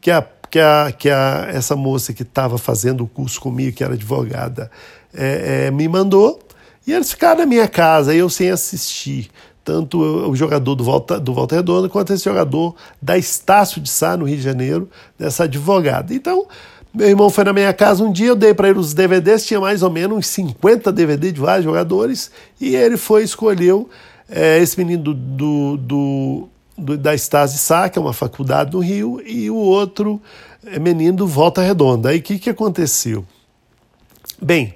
que 0.00 0.10
a 0.10 0.24
que, 0.48 0.60
a, 0.60 0.92
que 0.96 1.10
a, 1.10 1.48
essa 1.52 1.76
moça 1.76 2.12
que 2.12 2.22
estava 2.22 2.56
fazendo 2.56 3.04
o 3.04 3.06
curso 3.06 3.40
comigo, 3.40 3.76
que 3.76 3.84
era 3.84 3.94
advogada, 3.94 4.70
é, 5.12 5.66
é, 5.66 5.70
me 5.70 5.88
mandou. 5.88 6.45
E 6.86 6.92
eles 6.92 7.10
ficaram 7.10 7.40
na 7.40 7.46
minha 7.46 7.66
casa, 7.66 8.14
eu 8.14 8.30
sem 8.30 8.50
assistir. 8.50 9.28
Tanto 9.64 9.98
o 9.98 10.36
jogador 10.36 10.76
do 10.76 10.84
Volta, 10.84 11.18
do 11.18 11.34
Volta 11.34 11.56
Redonda 11.56 11.88
quanto 11.88 12.12
esse 12.12 12.24
jogador 12.24 12.76
da 13.02 13.18
Estácio 13.18 13.80
de 13.80 13.90
Sá, 13.90 14.16
no 14.16 14.24
Rio 14.24 14.36
de 14.36 14.42
Janeiro, 14.42 14.88
dessa 15.18 15.42
advogada. 15.44 16.14
Então, 16.14 16.46
meu 16.94 17.08
irmão 17.08 17.28
foi 17.28 17.42
na 17.42 17.52
minha 17.52 17.72
casa 17.72 18.04
um 18.04 18.12
dia, 18.12 18.28
eu 18.28 18.36
dei 18.36 18.54
para 18.54 18.68
ele 18.68 18.78
os 18.78 18.94
DVDs, 18.94 19.44
tinha 19.44 19.60
mais 19.60 19.82
ou 19.82 19.90
menos 19.90 20.16
uns 20.16 20.28
50 20.28 20.92
DVDs 20.92 21.34
de 21.34 21.40
vários 21.40 21.64
jogadores, 21.64 22.30
e 22.60 22.76
ele 22.76 22.96
foi 22.96 23.24
escolheu 23.24 23.90
é, 24.30 24.58
esse 24.60 24.78
menino 24.78 25.02
do, 25.02 25.14
do, 25.14 25.76
do, 25.76 26.48
do 26.78 26.96
da 26.96 27.18
Sá, 27.18 27.88
que 27.88 27.98
é 27.98 28.02
uma 28.02 28.12
faculdade 28.12 28.72
no 28.72 28.78
Rio, 28.78 29.20
e 29.26 29.50
o 29.50 29.56
outro 29.56 30.22
é 30.64 30.78
menino 30.78 31.18
do 31.18 31.26
Volta 31.26 31.60
Redonda. 31.60 32.10
Aí 32.10 32.18
o 32.18 32.22
que, 32.22 32.38
que 32.38 32.50
aconteceu? 32.50 33.24
Bem, 34.40 34.74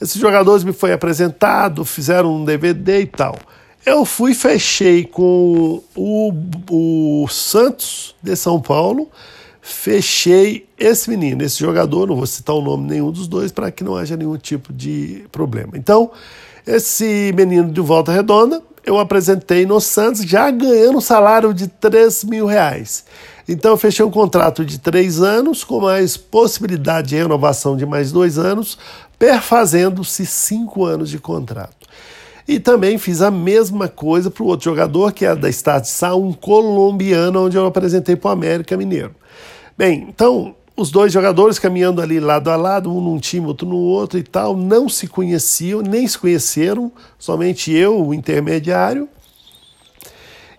esses 0.00 0.20
jogadores 0.20 0.64
me 0.64 0.72
foi 0.72 0.92
apresentado, 0.92 1.84
fizeram 1.84 2.34
um 2.34 2.44
DVD 2.44 3.02
e 3.02 3.06
tal. 3.06 3.36
Eu 3.84 4.04
fui 4.04 4.34
fechei 4.34 5.04
com 5.04 5.82
o, 5.96 6.32
o 6.70 7.28
Santos 7.28 8.14
de 8.22 8.36
São 8.36 8.60
Paulo, 8.60 9.08
fechei 9.60 10.66
esse 10.78 11.08
menino, 11.08 11.42
esse 11.42 11.58
jogador, 11.58 12.08
não 12.08 12.16
vou 12.16 12.26
citar 12.26 12.54
o 12.56 12.62
nome 12.62 12.88
nenhum 12.88 13.10
dos 13.10 13.26
dois 13.26 13.52
para 13.52 13.70
que 13.70 13.84
não 13.84 13.96
haja 13.96 14.16
nenhum 14.16 14.36
tipo 14.36 14.72
de 14.72 15.24
problema. 15.32 15.72
Então, 15.74 16.10
esse 16.66 17.32
menino 17.34 17.70
de 17.70 17.80
volta 17.80 18.12
redonda, 18.12 18.62
eu 18.84 18.98
apresentei 18.98 19.66
no 19.66 19.80
Santos 19.80 20.22
já 20.22 20.50
ganhando 20.50 20.98
um 20.98 21.00
salário 21.00 21.52
de 21.52 21.68
3 21.68 22.24
mil 22.24 22.46
reais. 22.46 23.04
Então 23.48 23.72
eu 23.72 23.76
fechei 23.76 24.04
um 24.04 24.10
contrato 24.10 24.64
de 24.64 24.78
três 24.78 25.20
anos, 25.20 25.64
com 25.64 25.80
mais 25.80 26.16
possibilidade 26.16 27.08
de 27.08 27.16
renovação 27.16 27.76
de 27.76 27.84
mais 27.84 28.12
dois 28.12 28.38
anos, 28.38 28.78
perfazendo-se 29.20 30.24
cinco 30.24 30.82
anos 30.82 31.10
de 31.10 31.18
contrato. 31.18 31.86
E 32.48 32.58
também 32.58 32.96
fiz 32.96 33.20
a 33.20 33.30
mesma 33.30 33.86
coisa 33.86 34.30
para 34.30 34.42
o 34.42 34.46
outro 34.46 34.64
jogador, 34.64 35.12
que 35.12 35.26
era 35.26 35.36
da 35.36 35.50
Estado 35.50 35.82
de 35.82 35.88
Sá, 35.88 36.14
um 36.14 36.32
colombiano, 36.32 37.44
onde 37.44 37.54
eu 37.54 37.66
apresentei 37.66 38.16
para 38.16 38.30
o 38.30 38.32
América 38.32 38.78
Mineiro. 38.78 39.14
Bem, 39.76 40.06
então, 40.08 40.56
os 40.74 40.90
dois 40.90 41.12
jogadores 41.12 41.58
caminhando 41.58 42.00
ali 42.00 42.18
lado 42.18 42.50
a 42.50 42.56
lado, 42.56 42.90
um 42.90 42.98
num 42.98 43.18
time, 43.18 43.46
outro 43.46 43.68
no 43.68 43.76
outro 43.76 44.18
e 44.18 44.22
tal, 44.22 44.56
não 44.56 44.88
se 44.88 45.06
conheciam, 45.06 45.82
nem 45.82 46.08
se 46.08 46.18
conheceram, 46.18 46.90
somente 47.18 47.70
eu, 47.70 48.02
o 48.02 48.14
intermediário. 48.14 49.06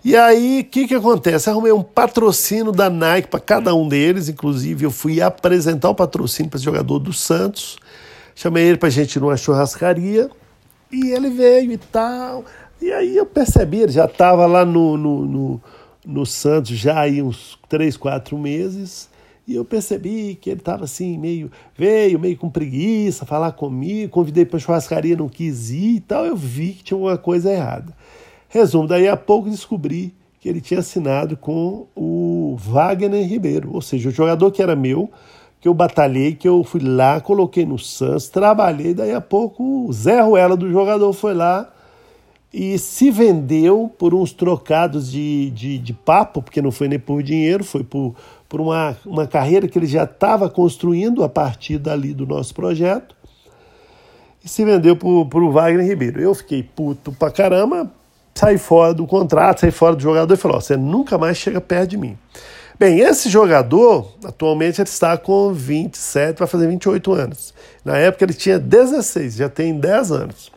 E 0.06 0.16
aí, 0.16 0.62
o 0.62 0.66
que, 0.66 0.88
que 0.88 0.94
acontece? 0.94 1.50
Arrumei 1.50 1.72
um 1.72 1.82
patrocínio 1.82 2.72
da 2.72 2.92
Nike 2.92 3.28
para 3.28 3.40
cada 3.40 3.74
um 3.74 3.88
deles, 3.88 4.30
inclusive 4.30 4.86
eu 4.86 4.92
fui 4.92 5.20
apresentar 5.20 5.90
o 5.90 5.96
patrocínio 5.96 6.52
para 6.52 6.58
esse 6.58 6.66
jogador 6.66 7.00
do 7.00 7.12
Santos. 7.12 7.81
Chamei 8.42 8.70
ele 8.70 8.78
para 8.80 8.88
a 8.88 8.92
gente 8.92 9.18
ir 9.18 9.20
numa 9.20 9.38
churrascaria 9.38 10.28
e 10.92 11.12
ele 11.12 11.30
veio 11.30 11.74
e 11.74 11.78
tal. 11.78 12.44
E 12.82 12.92
aí 12.92 13.16
eu 13.16 13.24
percebi, 13.24 13.82
ele 13.82 13.92
já 13.92 14.06
estava 14.06 14.48
lá 14.48 14.66
no, 14.66 14.98
no, 14.98 15.26
no, 15.28 15.62
no, 16.04 16.26
Santos 16.26 16.76
já 16.76 17.02
aí 17.02 17.22
uns 17.22 17.60
três, 17.70 17.96
quatro 17.96 18.40
meses. 18.40 19.12
E 19.48 19.54
eu 19.54 19.64
percebi 19.64 20.34
que 20.34 20.50
ele 20.50 20.60
estava 20.60 20.86
assim, 20.86 21.20
meio. 21.20 21.52
Veio 21.78 22.18
meio 22.18 22.36
com 22.36 22.50
preguiça, 22.50 23.28
falar 23.28 23.52
comigo, 23.52 24.10
convidei 24.12 24.44
para 24.44 24.58
churrascaria, 24.58 25.16
não 25.16 25.30
quis 25.30 25.70
ir 25.70 25.98
e 25.98 26.00
tal. 26.00 26.26
Eu 26.26 26.36
vi 26.36 26.72
que 26.72 26.86
tinha 26.86 26.98
uma 26.98 27.20
coisa 27.20 27.52
errada. 27.52 27.96
Resumo, 28.50 28.88
daí 28.88 29.08
a 29.08 29.16
pouco 29.16 29.52
descobri 29.52 30.16
que 30.40 30.50
ele 30.50 30.62
tinha 30.62 30.80
assinado 30.80 31.38
com 31.38 31.86
o 31.96 32.58
Wagner 32.58 33.24
Ribeiro, 33.24 33.72
ou 33.72 33.84
seja, 33.84 34.10
o 34.10 34.12
jogador 34.12 34.50
que 34.50 34.64
era 34.64 34.76
meu, 34.76 35.12
que 35.62 35.68
eu 35.68 35.74
batalhei, 35.76 36.34
que 36.34 36.48
eu 36.48 36.64
fui 36.64 36.82
lá, 36.82 37.22
coloquei 37.22 37.66
no 37.66 37.78
Santos, 37.78 38.28
trabalhei, 38.28 38.96
daí 38.96 39.14
a 39.14 39.22
pouco 39.22 39.86
o 39.88 39.94
Zé 39.94 40.20
Ruela 40.20 40.58
do 40.58 40.70
jogador 40.72 41.14
foi 41.14 41.36
lá 41.36 41.72
e 42.52 42.78
se 42.80 43.12
vendeu 43.12 43.90
por 43.98 44.14
uns 44.14 44.34
trocados 44.34 45.10
de, 45.10 45.52
de, 45.52 45.78
de 45.78 45.94
papo, 45.94 46.42
porque 46.42 46.62
não 46.62 46.72
foi 46.72 46.88
nem 46.88 47.00
por 47.00 47.22
dinheiro, 47.22 47.64
foi 47.64 47.84
por, 47.84 48.16
por 48.50 48.60
uma, 48.60 48.98
uma 49.06 49.28
carreira 49.28 49.68
que 49.68 49.78
ele 49.78 49.86
já 49.86 50.04
estava 50.04 50.50
construindo 50.50 51.24
a 51.24 51.30
partir 51.30 51.78
dali 51.78 52.12
do 52.12 52.26
nosso 52.26 52.54
projeto, 52.54 53.16
e 54.44 54.50
se 54.50 54.66
vendeu 54.66 54.96
para 54.96 55.08
o 55.08 55.52
Wagner 55.52 55.86
Ribeiro. 55.86 56.20
Eu 56.20 56.34
fiquei 56.34 56.64
puto 56.64 57.12
pra 57.12 57.30
caramba, 57.30 57.90
saí 58.34 58.58
fora 58.58 58.92
do 58.92 59.06
contrato, 59.06 59.60
saí 59.60 59.72
fora 59.72 59.96
do 59.96 60.02
jogador 60.02 60.34
e 60.34 60.38
falou: 60.38 60.60
você 60.60 60.76
nunca 60.76 61.16
mais 61.18 61.38
chega 61.38 61.62
perto 61.62 61.92
de 61.92 61.98
mim. 61.98 62.18
Bem, 62.82 63.00
esse 63.00 63.30
jogador, 63.30 64.12
atualmente 64.26 64.82
ele 64.82 64.90
está 64.90 65.16
com 65.16 65.54
27, 65.54 66.40
vai 66.40 66.48
fazer 66.48 66.68
28 66.68 67.14
anos. 67.14 67.54
Na 67.86 67.96
época 67.96 68.26
ele 68.26 68.34
tinha 68.34 68.58
16, 68.58 69.36
já 69.36 69.48
tem 69.48 69.80
10 69.80 70.12
anos. 70.12 70.52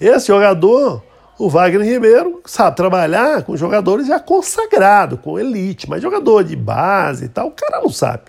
Esse 0.00 0.28
jogador, 0.28 1.04
o 1.38 1.50
Wagner 1.50 1.86
Ribeiro, 1.86 2.40
sabe 2.46 2.74
trabalhar 2.74 3.42
com 3.42 3.54
jogadores 3.54 4.06
já 4.06 4.18
consagrados, 4.18 5.20
com 5.20 5.38
elite, 5.38 5.90
mas 5.90 6.00
jogador 6.00 6.42
de 6.42 6.56
base 6.56 7.26
e 7.26 7.28
tal, 7.28 7.48
o 7.48 7.50
cara 7.50 7.82
não 7.82 7.90
sabe. 7.90 8.22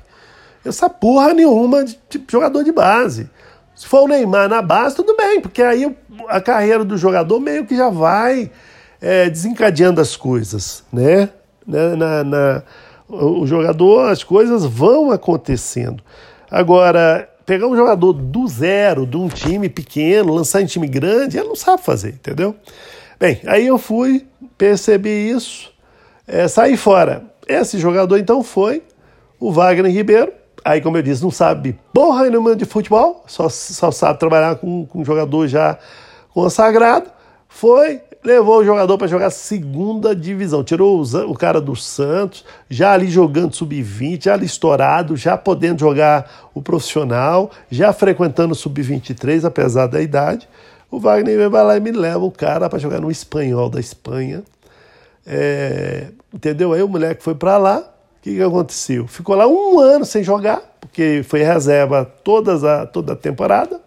Essa 0.65 0.89
porra 0.89 1.34
nenhuma 1.34 1.86
de, 1.86 1.98
de 2.10 2.25
jogador 2.29 2.62
de 2.62 2.74
base. 2.74 3.29
Se 3.74 3.88
for 3.88 4.01
o 4.01 4.08
Neymar 4.10 4.50
na 4.50 4.62
base, 4.62 4.98
tudo 4.98 5.15
bem, 5.15 5.39
porque 5.39 5.62
aí 5.62 5.96
a 6.27 6.41
carreira 6.41 6.84
do 6.84 6.98
jogador 6.98 7.39
meio 7.39 7.65
que 7.65 7.77
já 7.77 7.89
vai 7.89 8.51
é, 9.00 9.29
desencadeando 9.29 10.01
as 10.01 10.17
coisas, 10.17 10.84
né? 10.91 11.29
Na, 11.66 11.96
na, 11.96 12.24
na, 12.24 12.64
o 13.08 13.46
jogador, 13.46 14.10
as 14.10 14.24
coisas 14.24 14.66
vão 14.66 15.12
acontecendo. 15.12 16.04
Agora, 16.50 17.30
pegar 17.46 17.68
um 17.68 17.76
jogador 17.76 18.14
do 18.14 18.48
zero, 18.48 19.06
de 19.06 19.18
um 19.18 19.28
time 19.28 19.70
pequeno, 19.70 20.34
lançar 20.34 20.62
em 20.62 20.66
time 20.66 20.88
grande, 20.88 21.38
ele 21.38 21.48
não 21.48 21.56
sabe 21.56 21.84
fazer, 21.84 22.10
entendeu? 22.10 22.56
Bem, 23.20 23.40
aí 23.46 23.68
eu 23.68 23.78
fui, 23.78 24.26
percebi 24.58 25.30
isso, 25.30 25.72
é, 26.28 26.48
saí 26.48 26.76
fora. 26.76 27.24
Esse 27.48 27.78
jogador 27.78 28.18
então 28.18 28.44
foi 28.44 28.84
o 29.40 29.52
Wagner 29.52 29.92
Ribeiro. 29.92 30.32
Aí, 30.64 30.82
como 30.82 30.98
eu 30.98 31.04
disse, 31.04 31.22
não 31.22 31.30
sabe 31.30 31.78
porra 31.94 32.28
nenhuma 32.28 32.56
de 32.56 32.66
futebol, 32.66 33.24
só, 33.28 33.48
só 33.50 33.92
sabe 33.92 34.20
trabalhar 34.20 34.56
com, 34.56 34.86
com 34.88 35.02
um 35.02 35.06
jogador 35.06 35.48
já 35.48 35.78
consagrado. 36.34 37.12
Foi, 37.48 38.02
levou 38.25 38.58
o 38.58 38.65
jogador 38.65 38.98
para 38.98 39.08
jogar 39.08 39.29
segunda 39.29 40.15
divisão. 40.15 40.63
Tirou 40.63 41.01
o, 41.01 41.36
cara 41.36 41.62
do 41.62 41.75
Santos, 41.75 42.44
já 42.70 42.91
ali 42.91 43.08
jogando 43.08 43.53
sub-20, 43.53 44.24
já 44.24 44.34
ali 44.34 44.46
estourado, 44.46 45.15
já 45.15 45.38
podendo 45.38 45.79
jogar 45.79 46.50
o 46.53 46.62
profissional, 46.62 47.51
já 47.70 47.94
frequentando 47.94 48.53
o 48.53 48.55
sub-23, 48.55 49.46
apesar 49.46 49.88
da 49.88 50.01
idade. 50.01 50.50
O 50.89 51.00
Wagner 51.00 51.50
vai 51.50 51.63
lá 51.63 51.77
e 51.77 51.79
me 51.79 51.91
leva 51.91 52.25
o 52.25 52.32
cara 52.32 52.67
para 52.67 52.79
jogar 52.79 53.00
no 53.00 53.12
espanhol 53.12 53.70
da 53.70 53.79
Espanha. 53.79 54.44
É, 55.25 56.08
entendeu? 56.34 56.74
Aí 56.74 56.82
o 56.82 56.88
moleque 56.88 57.24
foi 57.24 57.36
para 57.36 57.58
lá. 57.58 57.79
O 57.79 58.22
que, 58.22 58.36
que 58.36 58.41
aconteceu? 58.41 59.08
Ficou 59.08 59.36
lá 59.36 59.48
um 59.48 59.79
ano 59.79 60.03
sem 60.03 60.24
jogar, 60.24 60.62
porque 60.82 61.22
foi 61.24 61.44
reserva 61.44 62.05
todas 62.24 62.63
a, 62.63 62.88
toda 62.88 63.13
a 63.13 63.15
temporada. 63.15 63.85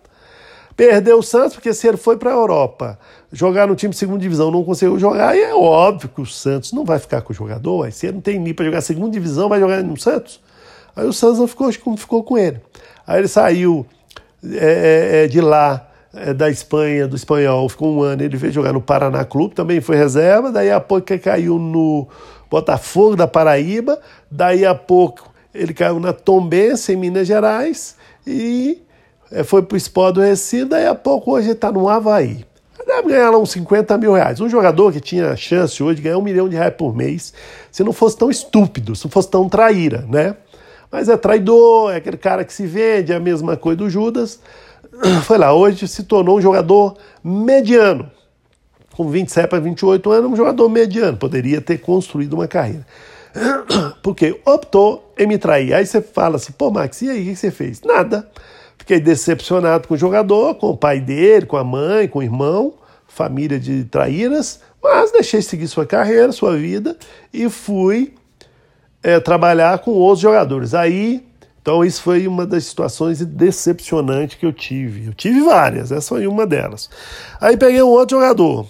Perdeu 0.79 1.19
o 1.19 1.23
Santos, 1.25 1.55
porque 1.55 1.75
se 1.75 1.89
ele 1.89 1.97
foi 1.97 2.17
para 2.17 2.31
a 2.31 2.35
Europa 2.35 2.97
jogar 3.33 3.67
no 3.67 3.75
time 3.75 3.91
de 3.91 3.99
segunda 3.99 4.21
divisão, 4.21 4.49
não 4.49 4.63
conseguiu 4.63 4.97
jogar, 4.97 5.37
e 5.37 5.41
é 5.41 5.53
óbvio 5.53 6.09
que 6.09 6.21
o 6.21 6.25
Santos 6.25 6.73
não 6.73 6.85
vai 6.85 7.01
ficar 7.01 7.21
com 7.21 7.33
o 7.33 7.35
jogador. 7.35 7.83
Aí, 7.83 7.91
se 7.91 8.07
ele 8.07 8.15
não 8.15 8.21
tem 8.21 8.39
nível 8.39 8.55
para 8.55 8.67
jogar 8.67 8.81
segunda 8.81 9.11
divisão, 9.11 9.49
vai 9.49 9.59
jogar 9.59 9.83
no 9.83 9.97
Santos. 9.97 10.41
Aí 10.95 11.05
o 11.05 11.13
Santos 11.13 11.41
não 11.41 11.49
ficou 11.49 11.69
como 11.83 11.97
ficou 11.97 12.23
com 12.23 12.39
ele. 12.39 12.61
Aí 13.05 13.19
ele 13.19 13.27
saiu 13.27 13.85
é, 14.45 14.57
é, 14.57 15.25
é, 15.25 15.27
de 15.27 15.41
lá, 15.41 15.91
é, 16.15 16.33
da 16.33 16.49
Espanha, 16.49 17.09
do 17.09 17.17
espanhol, 17.17 17.69
ficou 17.69 17.97
um 17.97 18.03
ano. 18.03 18.23
Ele 18.23 18.37
veio 18.37 18.53
jogar 18.53 18.73
no 18.73 18.81
Paraná 18.81 19.25
Clube, 19.25 19.57
também 19.57 19.81
foi 19.81 19.97
reserva. 19.97 20.53
Daí 20.53 20.71
a 20.71 20.79
pouco 20.79 21.13
ele 21.13 21.19
caiu 21.19 21.59
no 21.59 22.07
Botafogo 22.49 23.17
da 23.17 23.27
Paraíba. 23.27 23.99
Daí 24.31 24.65
a 24.65 24.77
pouco 24.77 25.29
ele 25.53 25.75
caiu 25.75 25.99
na 25.99 26.13
Tombense, 26.13 26.93
em 26.93 26.97
Minas 26.97 27.27
Gerais. 27.27 27.97
E 28.25 28.87
foi 29.45 29.63
para 29.63 29.75
o 29.75 29.77
Sport 29.77 30.15
do 30.15 30.21
Recife, 30.21 30.65
daí 30.65 30.87
a 30.87 30.95
pouco 30.95 31.33
hoje 31.33 31.51
está 31.51 31.71
no 31.71 31.89
Havaí. 31.89 32.45
Deve 32.87 33.09
ganhar 33.09 33.31
lá 33.31 33.39
uns 33.39 33.51
50 33.51 33.99
mil 33.99 34.15
reais. 34.15 34.41
Um 34.41 34.49
jogador 34.49 34.91
que 34.91 34.99
tinha 35.01 35.37
chance 35.37 35.83
hoje 35.83 35.97
de 35.97 36.03
ganhar 36.03 36.17
um 36.17 36.23
milhão 36.23 36.49
de 36.49 36.57
reais 36.57 36.73
por 36.75 36.97
mês, 36.97 37.35
se 37.71 37.85
não 37.85 37.93
fosse 37.93 38.17
tão 38.17 38.31
estúpido, 38.31 38.97
se 38.97 39.05
não 39.05 39.11
fosse 39.11 39.31
tão 39.31 39.47
traíra, 39.47 40.07
né? 40.09 40.35
Mas 40.91 41.11
é 41.11 41.17
traidor, 41.19 41.93
é 41.93 41.97
aquele 41.97 42.17
cara 42.17 42.45
que 42.45 42.53
se 42.53 42.67
vende, 42.67 43.13
é 43.13 43.17
a 43.17 43.21
mesma 43.21 43.59
coisa 43.59 43.77
do 43.77 43.91
Judas. 43.91 44.41
Foi 45.25 45.37
lá, 45.37 45.53
hoje 45.53 45.87
se 45.87 46.05
tornou 46.05 46.39
um 46.39 46.41
jogador 46.41 46.97
mediano. 47.23 48.11
Com 48.97 49.09
27 49.09 49.49
para 49.49 49.61
28 49.61 50.11
anos, 50.11 50.33
um 50.33 50.37
jogador 50.37 50.67
mediano. 50.71 51.19
Poderia 51.19 51.61
ter 51.61 51.79
construído 51.79 52.33
uma 52.33 52.49
carreira. 52.49 52.87
Porque 54.03 54.41
optou 54.47 55.13
em 55.17 55.27
me 55.27 55.37
trair. 55.37 55.75
Aí 55.75 55.85
você 55.85 56.01
fala 56.01 56.37
assim, 56.37 56.53
pô, 56.53 56.71
Max, 56.71 57.03
e 57.03 57.11
aí, 57.11 57.23
o 57.23 57.25
que 57.27 57.37
você 57.37 57.51
fez? 57.51 57.83
Nada. 57.83 58.27
Fiquei 58.89 59.01
decepcionado 59.01 59.87
com 59.87 59.93
o 59.93 59.99
jogador, 59.99 60.55
com 60.55 60.71
o 60.71 60.77
pai 60.77 60.99
dele, 60.99 61.45
com 61.45 61.59
a 61.59 61.63
mãe, 61.63 62.09
com 62.09 62.21
o 62.21 62.23
irmão, 62.23 62.73
família 63.07 63.61
de 63.61 63.85
traíras, 63.85 64.63
mas 64.83 65.13
deixei 65.13 65.43
seguir 65.43 65.69
sua 65.69 65.85
carreira, 65.85 66.33
sua 66.33 66.57
vida 66.57 66.97
e 67.31 67.51
fui 67.51 68.15
é, 69.03 69.21
trabalhar 69.21 69.81
com 69.81 69.91
outros 69.91 70.21
jogadores. 70.21 70.73
Aí, 70.73 71.23
então, 71.61 71.85
isso 71.85 72.01
foi 72.01 72.27
uma 72.27 72.47
das 72.47 72.65
situações 72.65 73.23
decepcionantes 73.23 74.39
que 74.39 74.47
eu 74.47 74.55
tive. 74.55 75.09
Eu 75.09 75.13
tive 75.13 75.43
várias, 75.43 75.93
essa 75.93 76.09
foi 76.09 76.27
uma 76.27 76.47
delas. 76.47 76.89
Aí 77.39 77.59
peguei 77.59 77.83
um 77.83 77.89
outro 77.89 78.19
jogador. 78.19 78.67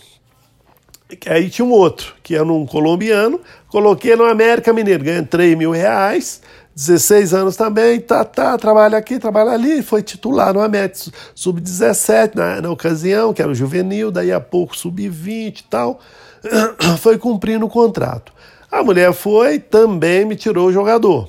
Aí 1.28 1.48
tinha 1.48 1.64
um 1.64 1.70
outro, 1.70 2.14
que 2.24 2.34
era 2.34 2.44
um 2.44 2.66
colombiano, 2.66 3.40
coloquei 3.68 4.16
no 4.16 4.24
América 4.24 4.72
Mineiro, 4.72 5.04
ganhei 5.04 5.22
3 5.22 5.56
mil 5.56 5.70
reais, 5.70 6.42
16 6.78 7.34
anos 7.34 7.56
também, 7.56 8.00
tá, 8.00 8.24
tá, 8.24 8.56
trabalha 8.56 8.96
aqui, 8.96 9.18
trabalha 9.18 9.50
ali, 9.50 9.82
foi 9.82 10.00
titular 10.00 10.54
no 10.54 10.60
América 10.60 11.10
sub-17 11.34 12.36
na, 12.36 12.60
na 12.60 12.70
ocasião, 12.70 13.34
que 13.34 13.42
era 13.42 13.50
o 13.50 13.54
juvenil, 13.54 14.12
daí 14.12 14.30
a 14.30 14.38
pouco 14.38 14.78
sub-20 14.78 15.58
e 15.58 15.64
tal, 15.64 15.98
foi 17.02 17.18
cumprindo 17.18 17.66
o 17.66 17.68
contrato. 17.68 18.32
A 18.70 18.80
mulher 18.84 19.12
foi, 19.12 19.58
também 19.58 20.24
me 20.24 20.36
tirou 20.36 20.68
o 20.68 20.72
jogador. 20.72 21.28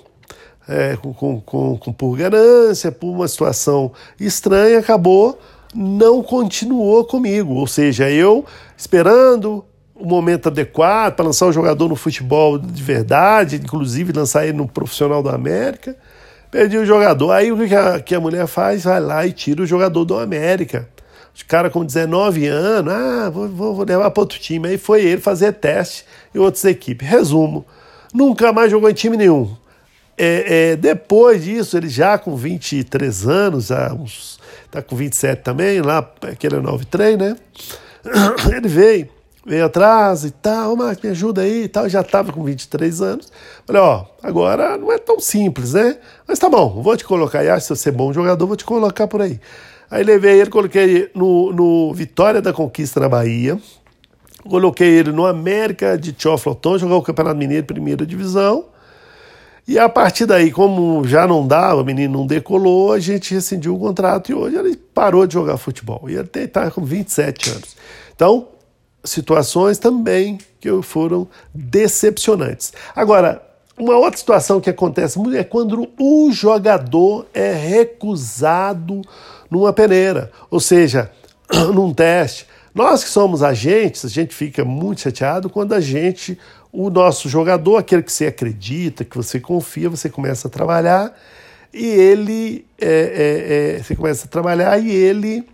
É, 0.68 0.96
com, 0.98 1.12
com, 1.16 1.42
com, 1.42 1.78
com, 1.80 1.94
por 1.94 2.16
ganância, 2.16 2.92
por 2.92 3.10
uma 3.10 3.28
situação 3.28 3.92
estranha, 4.20 4.78
acabou, 4.78 5.40
não 5.74 6.22
continuou 6.22 7.04
comigo. 7.06 7.56
Ou 7.56 7.66
seja, 7.66 8.08
eu 8.08 8.46
esperando 8.78 9.66
o 10.00 10.06
momento 10.06 10.48
adequado 10.48 11.16
para 11.16 11.26
lançar 11.26 11.46
o 11.48 11.52
jogador 11.52 11.90
no 11.90 11.96
futebol 11.96 12.58
de 12.58 12.82
verdade, 12.82 13.58
inclusive 13.58 14.14
lançar 14.14 14.46
ele 14.46 14.58
no 14.58 14.68
profissional 14.68 15.22
da 15.22 15.36
América. 15.36 15.96
Perdi 16.50 16.78
o 16.78 16.86
jogador. 16.86 17.32
Aí 17.32 17.52
o 17.52 17.68
que 17.68 17.76
a, 17.76 18.00
que 18.00 18.16
a 18.16 18.20
mulher 18.20 18.48
faz? 18.48 18.86
Vai 18.86 19.00
lá 19.00 19.26
e 19.26 19.32
tira 19.32 19.62
o 19.62 19.66
jogador 19.66 20.06
do 20.06 20.18
América. 20.18 20.88
Os 21.36 21.44
cara 21.44 21.70
com 21.70 21.86
19 21.86 22.48
anos, 22.48 22.92
ah, 22.92 23.30
vou, 23.30 23.48
vou, 23.48 23.86
levar 23.86 24.10
para 24.10 24.22
outro 24.22 24.40
time. 24.40 24.70
Aí 24.70 24.78
foi 24.78 25.04
ele 25.04 25.22
fazer 25.22 25.54
teste 25.54 26.06
em 26.34 26.40
outras 26.40 26.66
equipes. 26.66 27.08
Resumo: 27.08 27.66
nunca 28.14 28.52
mais 28.52 28.72
jogou 28.72 28.90
em 28.90 28.94
time 28.94 29.16
nenhum. 29.16 29.56
É, 30.18 30.72
é, 30.72 30.76
depois 30.76 31.46
disso, 31.46 31.78
ele 31.78 31.88
já 31.88 32.18
com 32.18 32.36
23 32.36 33.26
anos, 33.26 33.72
há 33.72 33.94
uns, 33.94 34.38
tá 34.70 34.82
com 34.82 34.94
27 34.94 35.42
também, 35.42 35.82
lá, 35.82 36.00
aquele 36.24 36.58
é 36.58 36.60
93, 36.60 37.18
né? 37.18 37.38
Ele 38.54 38.68
veio 38.68 39.10
veio 39.46 39.66
atrás 39.66 40.24
e 40.24 40.32
tal, 40.32 40.76
mas 40.76 41.00
me 41.02 41.10
ajuda 41.10 41.42
aí 41.42 41.64
e 41.64 41.68
tal, 41.68 41.88
já 41.88 42.02
estava 42.02 42.32
com 42.32 42.44
23 42.44 43.02
anos. 43.02 43.32
Falei, 43.66 43.82
ó, 43.82 44.06
agora 44.22 44.78
não 44.78 44.92
é 44.92 44.98
tão 44.98 45.20
simples, 45.20 45.74
né? 45.74 45.98
Mas 46.28 46.40
tá 46.40 46.50
bom, 46.50 46.82
vou 46.82 46.96
te 46.96 47.06
colocar 47.06 47.40
aí, 47.40 47.62
se 47.62 47.70
você 47.70 47.90
é 47.90 47.92
bom 47.92 48.12
jogador, 48.12 48.46
vou 48.46 48.56
te 48.56 48.66
colocar 48.66 49.08
por 49.08 49.22
aí. 49.22 49.40
Aí 49.90 50.04
levei 50.04 50.40
ele, 50.40 50.50
coloquei 50.50 51.10
no, 51.16 51.52
no 51.52 51.94
Vitória 51.94 52.42
da 52.42 52.54
Conquista 52.54 53.00
na 53.00 53.10
Bahia, 53.10 53.60
coloquei 54.48 54.88
ele 54.88 55.12
no 55.12 55.26
América 55.26 55.98
de 55.98 56.14
Tchoflotão, 56.14 56.78
jogou 56.78 57.00
o 57.00 57.02
Campeonato 57.02 57.38
Mineiro 57.38 57.66
primeira 57.66 58.06
divisão, 58.06 58.66
e 59.70 59.78
a 59.78 59.88
partir 59.88 60.26
daí, 60.26 60.52
como 60.52 61.08
já 61.08 61.28
não 61.28 61.46
dava, 61.46 61.82
o 61.82 61.86
menino 61.86 62.18
não 62.18 62.26
decolou, 62.26 62.92
a 62.92 63.00
gente 63.00 63.36
rescindiu 63.36 63.76
o 63.76 63.80
contrato 63.80 64.32
e 64.32 64.34
hoje 64.34 64.56
ele 64.56 64.76
parou 64.76 65.28
de 65.28 65.36
jogar 65.36 65.58
futebol. 65.58 66.10
E 66.10 66.16
ele 66.16 66.28
está 66.36 66.72
com 66.72 66.84
27 66.84 67.52
anos. 67.52 67.76
Então, 68.16 68.48
situações 69.04 69.78
também 69.78 70.38
que 70.60 70.70
foram 70.82 71.28
decepcionantes. 71.54 72.74
Agora, 72.96 73.42
uma 73.78 73.96
outra 73.96 74.18
situação 74.18 74.60
que 74.60 74.70
acontece 74.70 75.18
muito 75.18 75.38
é 75.38 75.44
quando 75.44 75.88
o 75.98 76.32
jogador 76.32 77.26
é 77.34 77.54
recusado 77.54 79.02
numa 79.50 79.72
peneira, 79.72 80.32
ou 80.52 80.60
seja, 80.60 81.10
num 81.74 81.94
teste. 81.94 82.46
Nós 82.76 83.04
que 83.04 83.10
somos 83.10 83.42
agentes, 83.42 84.06
a 84.06 84.10
gente 84.10 84.36
fica 84.36 84.64
muito 84.64 85.02
chateado 85.02 85.50
quando 85.50 85.74
a 85.74 85.82
gente, 85.82 86.38
o 86.72 86.90
nosso 86.90 87.28
jogador, 87.28 87.78
aquele 87.78 88.04
que 88.04 88.12
você 88.12 88.28
acredita, 88.28 89.04
que 89.04 89.18
você 89.18 89.40
confia, 89.40 89.90
você 89.90 90.10
começa 90.10 90.48
a 90.48 90.52
trabalhar 90.52 91.14
e 91.74 91.86
ele, 91.86 92.66
é, 92.80 92.88
é, 92.88 93.76
é, 93.78 93.84
você 93.84 93.96
começa 93.96 94.26
a 94.26 94.30
trabalhar 94.30 94.78
e 94.78 94.92
ele 94.92 95.48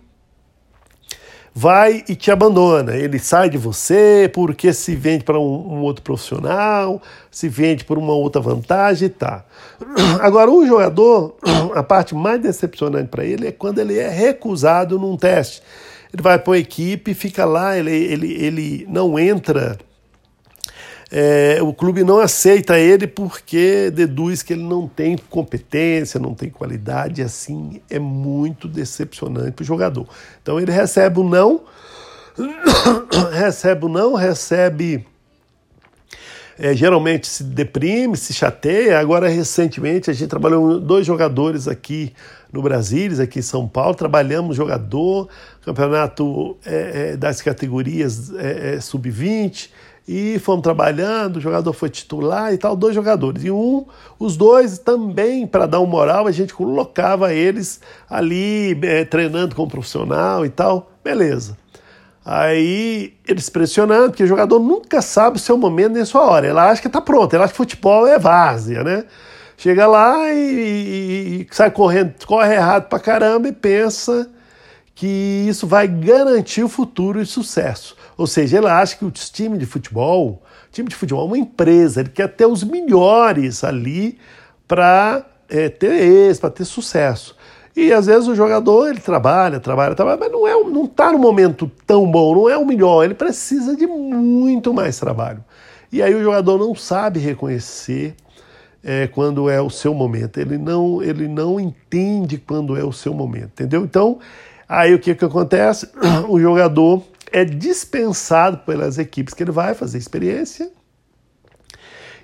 vai 1.58 2.04
e 2.06 2.14
te 2.14 2.30
abandona. 2.30 2.94
Ele 2.94 3.18
sai 3.18 3.48
de 3.48 3.56
você 3.56 4.30
porque 4.34 4.74
se 4.74 4.94
vende 4.94 5.24
para 5.24 5.40
um, 5.40 5.72
um, 5.72 5.80
outro 5.80 6.02
profissional, 6.02 7.00
se 7.30 7.48
vende 7.48 7.82
por 7.82 7.96
uma 7.96 8.12
outra 8.12 8.42
vantagem 8.42 9.08
tá. 9.08 9.42
Agora, 10.20 10.50
o 10.50 10.66
jogador, 10.66 11.34
a 11.74 11.82
parte 11.82 12.14
mais 12.14 12.42
decepcionante 12.42 13.08
para 13.08 13.24
ele 13.24 13.46
é 13.48 13.52
quando 13.52 13.78
ele 13.78 13.98
é 13.98 14.10
recusado 14.10 14.98
num 14.98 15.16
teste. 15.16 15.62
Ele 16.12 16.22
vai 16.22 16.38
para 16.38 16.50
uma 16.50 16.58
equipe, 16.58 17.14
fica 17.14 17.46
lá, 17.46 17.76
ele, 17.78 17.90
ele, 17.90 18.32
ele 18.34 18.86
não 18.90 19.18
entra 19.18 19.78
é, 21.18 21.62
o 21.62 21.72
clube 21.72 22.04
não 22.04 22.18
aceita 22.18 22.78
ele 22.78 23.06
porque 23.06 23.90
deduz 23.90 24.42
que 24.42 24.52
ele 24.52 24.62
não 24.62 24.86
tem 24.86 25.16
competência, 25.16 26.20
não 26.20 26.34
tem 26.34 26.50
qualidade, 26.50 27.22
e 27.22 27.24
assim 27.24 27.80
é 27.88 27.98
muito 27.98 28.68
decepcionante 28.68 29.52
para 29.52 29.62
o 29.62 29.66
jogador. 29.66 30.06
Então 30.42 30.60
ele 30.60 30.70
recebe 30.70 31.20
o 31.20 31.24
não, 31.24 31.62
recebe 33.32 33.86
o 33.86 33.88
não, 33.88 34.12
recebe. 34.12 35.06
É, 36.58 36.74
geralmente 36.74 37.26
se 37.26 37.44
deprime, 37.44 38.14
se 38.14 38.34
chateia. 38.34 38.98
Agora, 38.98 39.26
recentemente, 39.26 40.10
a 40.10 40.12
gente 40.12 40.28
trabalhou 40.28 40.78
dois 40.78 41.06
jogadores 41.06 41.66
aqui 41.66 42.12
no 42.52 42.60
Brasil, 42.60 43.22
aqui 43.22 43.38
em 43.38 43.42
São 43.42 43.66
Paulo. 43.66 43.94
Trabalhamos 43.94 44.54
jogador, 44.54 45.30
campeonato 45.64 46.58
é, 46.64 47.12
é, 47.12 47.16
das 47.16 47.40
categorias 47.40 48.34
é, 48.34 48.74
é, 48.74 48.80
sub-20 48.80 49.70
e 50.08 50.38
fomos 50.38 50.62
trabalhando, 50.62 51.36
o 51.36 51.40
jogador 51.40 51.72
foi 51.72 51.88
titular 51.88 52.52
e 52.52 52.58
tal, 52.58 52.76
dois 52.76 52.94
jogadores. 52.94 53.42
E 53.42 53.50
um, 53.50 53.84
os 54.18 54.36
dois 54.36 54.78
também, 54.78 55.46
para 55.46 55.66
dar 55.66 55.80
um 55.80 55.86
moral, 55.86 56.26
a 56.28 56.32
gente 56.32 56.54
colocava 56.54 57.34
eles 57.34 57.80
ali 58.08 58.78
é, 58.82 59.04
treinando 59.04 59.56
com 59.56 59.64
o 59.64 59.68
profissional 59.68 60.46
e 60.46 60.48
tal, 60.48 60.92
beleza. 61.02 61.56
Aí 62.24 63.14
eles 63.26 63.48
pressionando, 63.48 64.10
porque 64.10 64.22
o 64.22 64.26
jogador 64.26 64.58
nunca 64.60 65.02
sabe 65.02 65.36
o 65.36 65.40
seu 65.40 65.56
momento 65.56 65.92
nem 65.92 66.02
a 66.02 66.06
sua 66.06 66.22
hora. 66.22 66.48
Ele 66.48 66.58
acha 66.58 66.80
que 66.80 66.86
está 66.86 67.00
pronto, 67.00 67.34
ele 67.34 67.42
acha 67.42 67.52
que 67.52 67.56
futebol 67.56 68.06
é 68.06 68.18
várzea, 68.18 68.84
né? 68.84 69.04
Chega 69.56 69.86
lá 69.86 70.32
e, 70.32 70.38
e, 70.38 71.40
e 71.40 71.46
sai 71.50 71.70
correndo, 71.70 72.14
corre 72.26 72.54
errado 72.54 72.88
pra 72.88 72.98
caramba 73.00 73.48
e 73.48 73.52
pensa 73.52 74.28
que 74.94 75.46
isso 75.48 75.66
vai 75.66 75.88
garantir 75.88 76.62
o 76.62 76.68
futuro 76.68 77.20
e 77.20 77.26
sucesso. 77.26 77.95
Ou 78.16 78.26
seja, 78.26 78.58
ele 78.58 78.66
acha 78.66 78.96
que 78.96 79.04
o 79.04 79.10
time 79.10 79.58
de 79.58 79.66
futebol, 79.66 80.42
time 80.72 80.88
de 80.88 80.94
futebol 80.94 81.24
é 81.24 81.26
uma 81.26 81.38
empresa, 81.38 82.00
ele 82.00 82.08
quer 82.08 82.28
ter 82.28 82.46
os 82.46 82.64
melhores 82.64 83.62
ali 83.62 84.18
para 84.66 85.24
é, 85.48 85.68
ter 85.68 85.92
êxito, 85.92 86.40
para 86.42 86.50
ter 86.50 86.64
sucesso. 86.64 87.36
E 87.74 87.92
às 87.92 88.06
vezes 88.06 88.26
o 88.26 88.34
jogador 88.34 88.88
ele 88.88 89.00
trabalha, 89.00 89.60
trabalha, 89.60 89.94
trabalha, 89.94 90.18
mas 90.18 90.32
não 90.32 90.48
é, 90.48 90.52
não 90.64 90.84
está 90.84 91.12
no 91.12 91.18
momento 91.18 91.70
tão 91.86 92.10
bom, 92.10 92.34
não 92.34 92.48
é 92.48 92.56
o 92.56 92.64
melhor. 92.64 93.04
Ele 93.04 93.14
precisa 93.14 93.76
de 93.76 93.86
muito 93.86 94.72
mais 94.72 94.98
trabalho. 94.98 95.44
E 95.92 96.02
aí 96.02 96.14
o 96.14 96.22
jogador 96.22 96.58
não 96.58 96.74
sabe 96.74 97.20
reconhecer 97.20 98.14
é, 98.82 99.06
quando 99.08 99.50
é 99.50 99.60
o 99.60 99.68
seu 99.68 99.92
momento. 99.92 100.38
Ele 100.38 100.56
não, 100.56 101.02
ele 101.02 101.28
não 101.28 101.60
entende 101.60 102.38
quando 102.38 102.78
é 102.78 102.82
o 102.82 102.92
seu 102.92 103.12
momento, 103.12 103.50
entendeu? 103.52 103.84
Então 103.84 104.18
Aí 104.68 104.94
o 104.94 104.98
que, 104.98 105.14
que 105.14 105.24
acontece? 105.24 105.88
O 106.28 106.40
jogador 106.40 107.02
é 107.32 107.44
dispensado 107.44 108.58
pelas 108.58 108.98
equipes 108.98 109.34
que 109.34 109.42
ele 109.42 109.52
vai 109.52 109.74
fazer 109.74 109.98
experiência. 109.98 110.70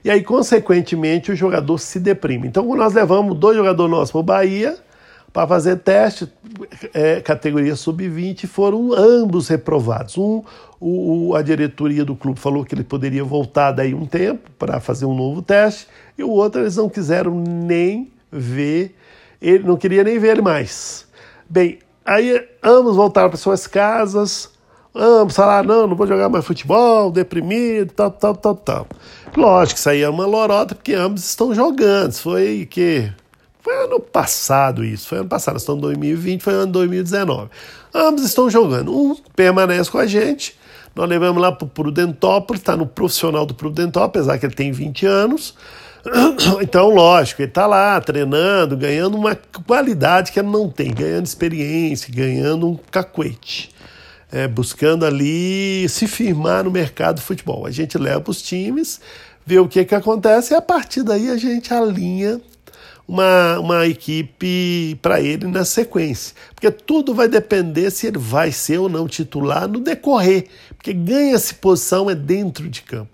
E 0.04 0.10
aí, 0.10 0.22
consequentemente, 0.22 1.30
o 1.30 1.36
jogador 1.36 1.78
se 1.78 2.00
deprime. 2.00 2.48
Então, 2.48 2.64
nós 2.74 2.92
levamos 2.92 3.38
dois 3.38 3.56
jogadores 3.56 3.90
nossos 3.90 4.10
para 4.10 4.20
o 4.20 4.22
Bahia 4.22 4.78
para 5.32 5.46
fazer 5.46 5.76
teste, 5.78 6.30
é, 6.92 7.18
categoria 7.22 7.74
sub-20, 7.74 8.46
foram 8.46 8.92
ambos 8.92 9.48
reprovados. 9.48 10.18
Um, 10.18 10.42
o, 10.78 11.34
a 11.34 11.40
diretoria 11.40 12.04
do 12.04 12.14
clube 12.14 12.38
falou 12.38 12.64
que 12.66 12.74
ele 12.74 12.84
poderia 12.84 13.24
voltar 13.24 13.72
daí 13.72 13.94
um 13.94 14.04
tempo 14.04 14.50
para 14.58 14.78
fazer 14.78 15.06
um 15.06 15.14
novo 15.14 15.40
teste, 15.40 15.86
e 16.18 16.22
o 16.22 16.28
outro 16.28 16.60
eles 16.60 16.76
não 16.76 16.86
quiseram 16.86 17.40
nem 17.40 18.12
ver, 18.30 18.94
ele 19.40 19.64
não 19.64 19.78
queria 19.78 20.04
nem 20.04 20.18
ver 20.18 20.32
ele 20.32 20.42
mais. 20.42 21.06
Bem, 21.48 21.78
Aí 22.04 22.48
ambos 22.62 22.96
voltaram 22.96 23.28
para 23.28 23.38
suas 23.38 23.66
casas, 23.66 24.50
ambos 24.94 25.34
falaram, 25.34 25.68
não, 25.68 25.86
não 25.88 25.96
vou 25.96 26.06
jogar 26.06 26.28
mais 26.28 26.44
futebol, 26.44 27.10
deprimido, 27.10 27.92
tal, 27.92 28.10
tal, 28.10 28.36
tal, 28.36 28.54
tal. 28.54 28.86
Lógico 29.36 29.78
isso 29.78 29.88
aí 29.88 30.02
é 30.02 30.08
uma 30.08 30.26
lorota, 30.26 30.74
porque 30.74 30.94
ambos 30.94 31.24
estão 31.24 31.54
jogando. 31.54 32.12
Foi 32.12 32.66
que. 32.70 33.10
Foi 33.60 33.84
ano 33.84 34.00
passado 34.00 34.84
isso, 34.84 35.08
foi 35.08 35.18
ano 35.18 35.28
passado, 35.28 35.56
estamos 35.56 35.78
em 35.78 35.82
2020, 35.82 36.40
foi 36.42 36.52
ano 36.52 36.72
2019. 36.72 37.48
Ambos 37.94 38.24
estão 38.24 38.50
jogando. 38.50 38.92
Um 38.92 39.14
permanece 39.36 39.88
com 39.88 39.98
a 39.98 40.06
gente, 40.06 40.58
nós 40.94 41.08
levamos 41.08 41.40
lá 41.40 41.50
para 41.52 41.64
o 41.64 41.68
Prudentópolis, 41.68 42.60
está 42.60 42.76
no 42.76 42.86
profissional 42.86 43.46
do 43.46 43.54
Prudentópolis, 43.54 44.26
apesar 44.26 44.38
que 44.38 44.46
ele 44.46 44.54
tem 44.54 44.72
20 44.72 45.06
anos. 45.06 45.54
Então, 46.60 46.90
lógico, 46.90 47.42
ele 47.42 47.48
está 47.48 47.66
lá 47.66 48.00
treinando, 48.00 48.76
ganhando 48.76 49.16
uma 49.16 49.36
qualidade 49.66 50.32
que 50.32 50.40
ele 50.40 50.48
não 50.48 50.68
tem, 50.68 50.92
ganhando 50.92 51.26
experiência, 51.26 52.12
ganhando 52.12 52.68
um 52.68 52.78
cacuete, 52.90 53.71
é, 54.32 54.48
buscando 54.48 55.04
ali 55.04 55.86
se 55.88 56.06
firmar 56.06 56.64
no 56.64 56.70
mercado 56.70 57.16
de 57.16 57.22
futebol. 57.22 57.66
A 57.66 57.70
gente 57.70 57.98
leva 57.98 58.24
os 58.26 58.40
times, 58.40 58.98
vê 59.44 59.58
o 59.58 59.68
que, 59.68 59.84
que 59.84 59.94
acontece 59.94 60.54
e 60.54 60.56
a 60.56 60.62
partir 60.62 61.02
daí 61.02 61.28
a 61.28 61.36
gente 61.36 61.72
alinha 61.72 62.40
uma, 63.06 63.58
uma 63.58 63.86
equipe 63.86 64.98
para 65.02 65.20
ele 65.20 65.46
na 65.46 65.66
sequência. 65.66 66.34
Porque 66.54 66.70
tudo 66.70 67.14
vai 67.14 67.28
depender 67.28 67.90
se 67.90 68.06
ele 68.06 68.18
vai 68.18 68.50
ser 68.50 68.78
ou 68.78 68.88
não 68.88 69.06
titular 69.06 69.68
no 69.68 69.80
decorrer. 69.80 70.46
Porque 70.76 70.94
ganha-se 70.94 71.54
posição 71.56 72.08
é 72.08 72.14
dentro 72.14 72.68
de 72.70 72.80
campo. 72.80 73.10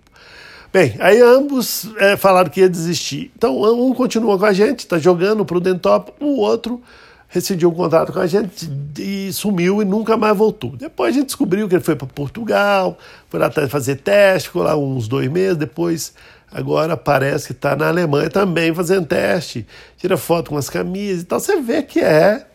Bem, 0.71 0.95
aí 0.99 1.19
ambos 1.19 1.89
é, 1.97 2.15
falaram 2.15 2.49
que 2.49 2.61
ia 2.61 2.69
desistir. 2.69 3.31
Então, 3.35 3.59
um 3.61 3.93
continua 3.93 4.37
com 4.37 4.45
a 4.45 4.53
gente, 4.53 4.81
está 4.81 4.99
jogando 4.99 5.43
para 5.43 5.57
o 5.57 5.59
Dentop, 5.59 6.13
o 6.19 6.39
outro 6.39 6.81
rescindiu 7.29 7.69
o 7.69 7.71
contrato 7.71 8.11
com 8.11 8.19
a 8.19 8.27
gente 8.27 8.69
e 8.97 9.31
sumiu 9.31 9.81
e 9.81 9.85
nunca 9.85 10.17
mais 10.17 10.35
voltou. 10.35 10.75
Depois 10.75 11.15
a 11.15 11.19
gente 11.19 11.27
descobriu 11.27 11.69
que 11.69 11.75
ele 11.75 11.83
foi 11.83 11.95
para 11.95 12.07
Portugal, 12.07 12.97
foi 13.29 13.39
lá 13.39 13.49
fazer 13.69 13.97
teste, 13.97 14.49
ficou 14.49 14.63
lá 14.63 14.75
uns 14.75 15.07
dois 15.07 15.29
meses, 15.29 15.55
depois 15.55 16.13
agora 16.51 16.97
parece 16.97 17.45
que 17.45 17.51
está 17.51 17.75
na 17.75 17.87
Alemanha 17.87 18.29
também 18.31 18.73
fazendo 18.73 19.05
teste, 19.05 19.65
tira 19.95 20.17
foto 20.17 20.49
com 20.49 20.57
as 20.57 20.69
camisas 20.69 21.21
e 21.21 21.25
tal. 21.25 21.39
Você 21.39 21.61
vê 21.61 21.83
que 21.83 21.99
é 21.99 22.47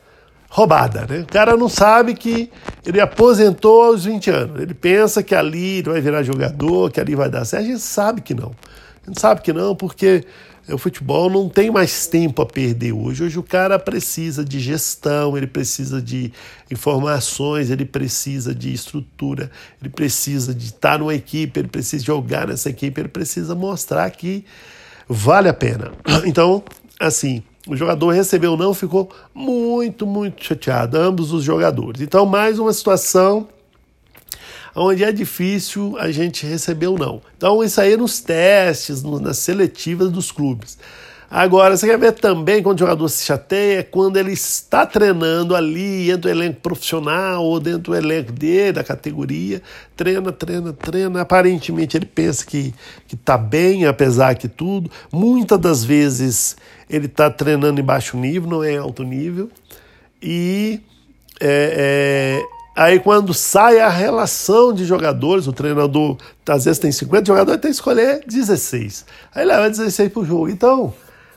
roubada, 0.51 1.07
né? 1.09 1.21
O 1.21 1.27
cara 1.27 1.57
não 1.57 1.69
sabe 1.69 2.15
que 2.15 2.51
ele 2.85 3.01
aposentou 3.01 3.85
aos 3.85 4.05
20 4.05 4.31
anos. 4.31 4.61
Ele 4.61 4.75
pensa 4.75 5.23
que 5.23 5.37
ali 5.37 5.79
ele 5.79 5.91
vai 5.91 6.01
virar 6.01 6.25
jogador, 6.25 6.91
que 6.91 7.01
ali 7.01 7.15
vai 7.15 7.31
dar 7.31 7.45
certo. 7.45 7.63
A 7.63 7.67
gente 7.67 7.81
sabe 7.81 8.21
que 8.23 8.35
não. 8.35 8.53
A 9.05 9.11
gente 9.11 9.21
sabe 9.21 9.41
que 9.41 9.53
não, 9.53 9.77
porque 9.77 10.25
o 10.69 10.79
futebol 10.79 11.29
não 11.29 11.49
tem 11.49 11.71
mais 11.71 12.07
tempo 12.07 12.41
a 12.41 12.47
perder 12.47 12.93
hoje. 12.93 13.25
Hoje 13.25 13.39
o 13.39 13.43
cara 13.43 13.79
precisa 13.79 14.45
de 14.45 14.59
gestão, 14.59 15.37
ele 15.37 15.47
precisa 15.47 16.01
de 16.01 16.33
informações, 16.71 17.71
ele 17.71 17.85
precisa 17.85 18.55
de 18.55 18.73
estrutura, 18.73 19.51
ele 19.81 19.91
precisa 19.91 20.55
de 20.55 20.67
estar 20.67 20.99
numa 20.99 21.15
equipe, 21.15 21.61
ele 21.61 21.69
precisa 21.69 22.05
jogar 22.05 22.49
nessa 22.49 22.71
equipe, 22.71 23.01
ele 23.01 23.09
precisa 23.09 23.55
mostrar 23.55 24.11
que 24.11 24.45
vale 25.09 25.49
a 25.49 25.55
pena. 25.55 25.93
Então, 26.25 26.65
assim, 26.99 27.43
o 27.69 27.77
jogador 27.77 28.11
recebeu 28.11 28.57
não, 28.57 28.73
ficou 28.73 29.11
muito, 29.35 30.07
muito 30.07 30.43
chateado, 30.43 30.97
ambos 30.97 31.33
os 31.33 31.45
jogadores. 31.45 32.01
Então, 32.01 32.25
mais 32.25 32.59
uma 32.59 32.73
situação 32.73 33.49
onde 34.75 35.05
é 35.05 35.13
difícil 35.13 35.97
a 35.99 36.11
gente 36.11 36.47
receber 36.47 36.89
o 36.89 36.99
não. 36.99 37.23
Então, 37.37 37.63
isso 37.63 37.81
aí 37.81 37.93
é 37.93 37.97
nos 37.97 38.21
testes, 38.21 39.03
nas 39.03 39.39
seletivas 39.39 40.11
dos 40.11 40.33
clubes. 40.33 40.79
Agora, 41.31 41.77
você 41.77 41.87
quer 41.89 41.99
ver 41.99 42.13
também 42.13 42.63
quando 42.63 42.77
o 42.77 42.81
jogador 42.81 43.09
se 43.09 43.25
chateia, 43.25 43.81
é 43.81 43.83
quando 43.83 44.17
ele 44.19 44.31
está 44.33 44.87
treinando 44.87 45.57
ali, 45.57 46.07
dentro 46.07 46.23
do 46.23 46.29
elenco 46.29 46.61
profissional 46.61 47.43
ou 47.45 47.59
dentro 47.59 47.91
do 47.91 47.95
elenco 47.97 48.31
dele, 48.31 48.71
da 48.71 48.85
categoria, 48.85 49.61
treina, 49.97 50.31
treina, 50.31 50.73
treina. 50.73 51.21
Aparentemente 51.21 51.97
ele 51.97 52.07
pensa 52.07 52.47
que 52.47 52.73
está 53.13 53.37
bem, 53.37 53.85
apesar 53.85 54.37
que 54.37 54.47
tudo. 54.47 54.89
Muitas 55.11 55.59
das 55.59 55.83
vezes 55.83 56.57
ele 56.89 57.07
está 57.07 57.29
treinando 57.29 57.81
em 57.81 57.85
baixo 57.85 58.17
nível, 58.17 58.49
não 58.49 58.63
é 58.63 58.75
em 58.75 58.79
alto 58.79 59.03
nível. 59.03 59.51
E 60.23 60.81
é, 61.41 62.41
é, 62.41 62.54
aí 62.75 62.99
quando 63.01 63.33
sai 63.33 63.81
a 63.81 63.89
relação 63.89 64.73
de 64.73 64.85
jogadores, 64.85 65.47
o 65.47 65.53
treinador 65.53 66.17
às 66.47 66.65
vezes 66.65 66.79
tem 66.79 66.93
50 66.93 67.27
jogadores, 67.27 67.61
tem 67.61 67.71
que 67.71 67.77
escolher 67.77 68.25
16. 68.27 69.05
Aí 69.35 69.45
leva 69.45 69.71
16 69.71 70.13
para 70.13 70.23
o 70.23 70.25
jogo. 70.25 70.49
Então 70.49 70.93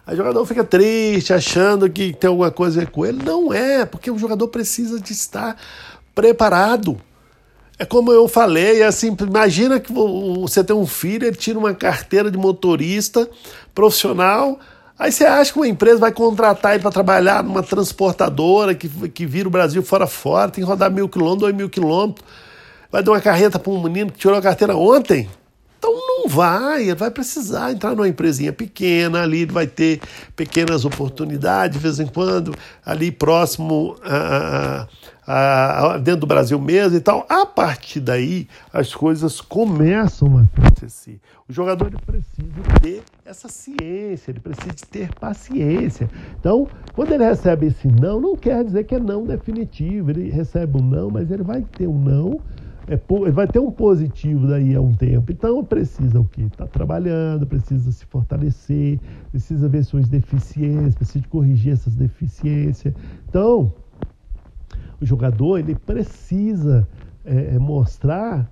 o 0.08 0.15
jogador 0.15 0.45
fica 0.45 0.63
triste, 0.63 1.34
achando 1.34 1.89
que 1.89 2.13
tem 2.13 2.30
alguma 2.30 2.50
coisa 2.50 2.86
com 2.86 3.06
ele. 3.06 3.21
Não 3.23 3.54
é, 3.54 3.86
porque 3.86 4.10
o 4.10 4.17
jogador 4.17 4.47
precisa 4.47 5.00
de 5.00 5.12
estar 5.12 5.58
preparado. 6.15 7.00
É 7.80 7.86
como 7.86 8.12
eu 8.12 8.28
falei, 8.28 8.82
é 8.82 8.86
assim, 8.86 9.15
imagina 9.19 9.80
que 9.80 9.91
você 9.91 10.63
tem 10.63 10.76
um 10.76 10.88
filho, 10.88 11.28
ele 11.28 11.36
tira 11.36 11.60
uma 11.60 11.76
carteira 11.76 12.32
de 12.32 12.38
motorista 12.38 13.30
profissional, 13.76 14.60
aí 14.98 15.12
você 15.12 15.26
acha 15.26 15.52
que 15.52 15.60
uma 15.60 15.68
empresa 15.68 16.00
vai 16.00 16.12
contratar 16.12 16.74
ele 16.74 16.82
para 16.82 16.92
trabalhar 16.92 17.44
numa 17.44 17.64
transportadora 17.64 18.74
que, 18.74 18.90
que 19.10 19.26
vira 19.26 19.48
o 19.48 19.52
Brasil 19.52 19.84
fora 19.84 20.08
fora, 20.08 20.52
tem 20.52 20.64
que 20.64 20.70
rodar 20.70 20.92
mil 20.92 21.08
quilômetros, 21.10 21.42
dois 21.42 21.56
mil 21.56 21.70
quilômetros, 21.70 22.26
vai 22.92 23.04
dar 23.04 23.12
uma 23.12 23.22
carreta 23.22 23.60
para 23.60 23.72
um 23.72 23.82
menino 23.82 24.12
que 24.12 24.20
tirou 24.20 24.38
a 24.38 24.42
carteira 24.42 24.76
ontem. 24.76 25.30
Então 25.78 25.94
não 25.94 26.28
vai, 26.28 26.84
ele 26.84 26.96
vai 26.96 27.12
precisar 27.12 27.72
entrar 27.72 27.96
numa 27.96 28.08
empresinha 28.08 28.52
pequena, 28.52 29.22
ali 29.22 29.46
vai 29.46 29.68
ter 29.68 30.02
pequenas 30.36 30.86
oportunidades 30.86 31.78
de 31.78 31.84
vez 31.84 32.00
em 32.00 32.08
quando, 32.08 32.54
ali 32.84 33.12
próximo 33.12 33.96
a, 34.04 34.16
a, 34.16 34.88
dentro 36.04 36.22
do 36.22 36.28
Brasil 36.28 36.60
mesmo 36.60 36.98
e 36.98 37.02
tal. 37.02 37.26
A 37.30 37.46
partir 37.46 38.00
daí, 38.00 38.48
as 38.72 38.94
coisas 38.94 39.42
começam 39.42 40.38
a 40.38 40.44
acontecer. 40.44 41.20
O 41.48 41.54
jogador 41.54 41.92
precisa 42.06 42.62
ter 42.82 43.04
essa 43.26 43.48
ciência, 43.48 44.32
ele 44.32 44.40
precisa 44.40 44.74
ter 44.90 45.13
paciência. 45.16 46.10
Então, 46.40 46.68
quando 46.94 47.13
ele 47.13 47.26
recebe 47.26 47.68
esse 47.68 47.88
não, 47.88 48.20
não 48.20 48.36
quer 48.36 48.63
dizer 48.63 48.86
que 48.86 48.96
é 48.96 49.00
não 49.00 49.26
definitivo. 49.26 50.12
Ele 50.12 50.30
recebe 50.30 50.78
um 50.78 50.84
não, 50.84 51.10
mas 51.10 51.30
ele 51.32 51.44
vai 51.44 51.62
ter 51.62 51.88
um 51.88 51.98
não 51.98 52.42
é, 52.88 52.98
vai 53.32 53.46
ter 53.46 53.60
um 53.60 53.70
positivo 53.70 54.48
daí 54.48 54.74
a 54.74 54.82
um 54.82 54.96
tempo. 54.96 55.32
Então 55.32 55.63
precisa 55.63 56.20
o 56.20 56.26
quê? 56.26 56.44
Está 56.44 56.66
trabalhando, 56.66 57.46
precisa 57.46 57.92
se 57.92 58.06
fortalecer, 58.06 58.98
precisa 59.30 59.68
ver 59.68 59.84
suas 59.84 60.08
deficiências, 60.08 60.96
precisa 60.96 61.26
corrigir 61.28 61.74
essas 61.74 61.96
deficiências. 61.96 62.94
Então, 63.28 63.74
o 65.02 65.06
jogador 65.06 65.60
ele 65.60 65.76
precisa 65.76 66.88
é, 67.26 67.56
é, 67.56 67.60
mostrar 67.60 68.50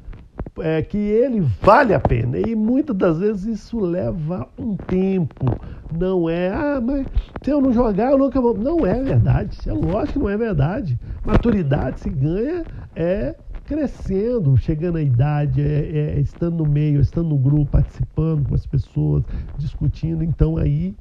é, 0.60 0.82
que 0.82 0.98
ele 0.98 1.42
vale 1.62 1.94
a 1.94 2.00
pena. 2.00 2.38
E 2.38 2.56
muitas 2.56 2.96
das 2.96 3.20
vezes 3.20 3.62
isso 3.62 3.80
leva 3.80 4.48
um 4.58 4.76
tempo. 4.76 5.60
Não 5.98 6.30
é, 6.30 6.50
ah, 6.50 6.82
mas 6.82 7.08
se 7.42 7.50
eu 7.50 7.62
não 7.62 7.72
jogar, 7.72 8.12
eu 8.12 8.18
nunca 8.18 8.40
vou. 8.40 8.56
Não 8.56 8.86
é 8.86 9.02
verdade. 9.02 9.58
É 9.68 9.74
lógico 9.74 10.14
que 10.14 10.20
não 10.20 10.30
é 10.30 10.38
verdade. 10.38 11.00
Maturidade 11.26 12.00
se 12.02 12.10
ganha 12.10 12.64
é 12.96 13.36
crescendo, 13.66 14.56
chegando 14.58 14.98
à 14.98 15.02
idade, 15.02 15.62
é, 15.62 16.18
é, 16.18 16.20
estando 16.20 16.64
no 16.64 16.70
meio, 16.70 17.02
estando 17.02 17.30
no 17.30 17.38
grupo, 17.38 17.72
participando 17.72 18.48
com 18.48 18.56
as 18.56 18.66
pessoas, 18.66 19.24
discutindo. 19.58 20.24
Então 20.24 20.58
aí 20.58 20.96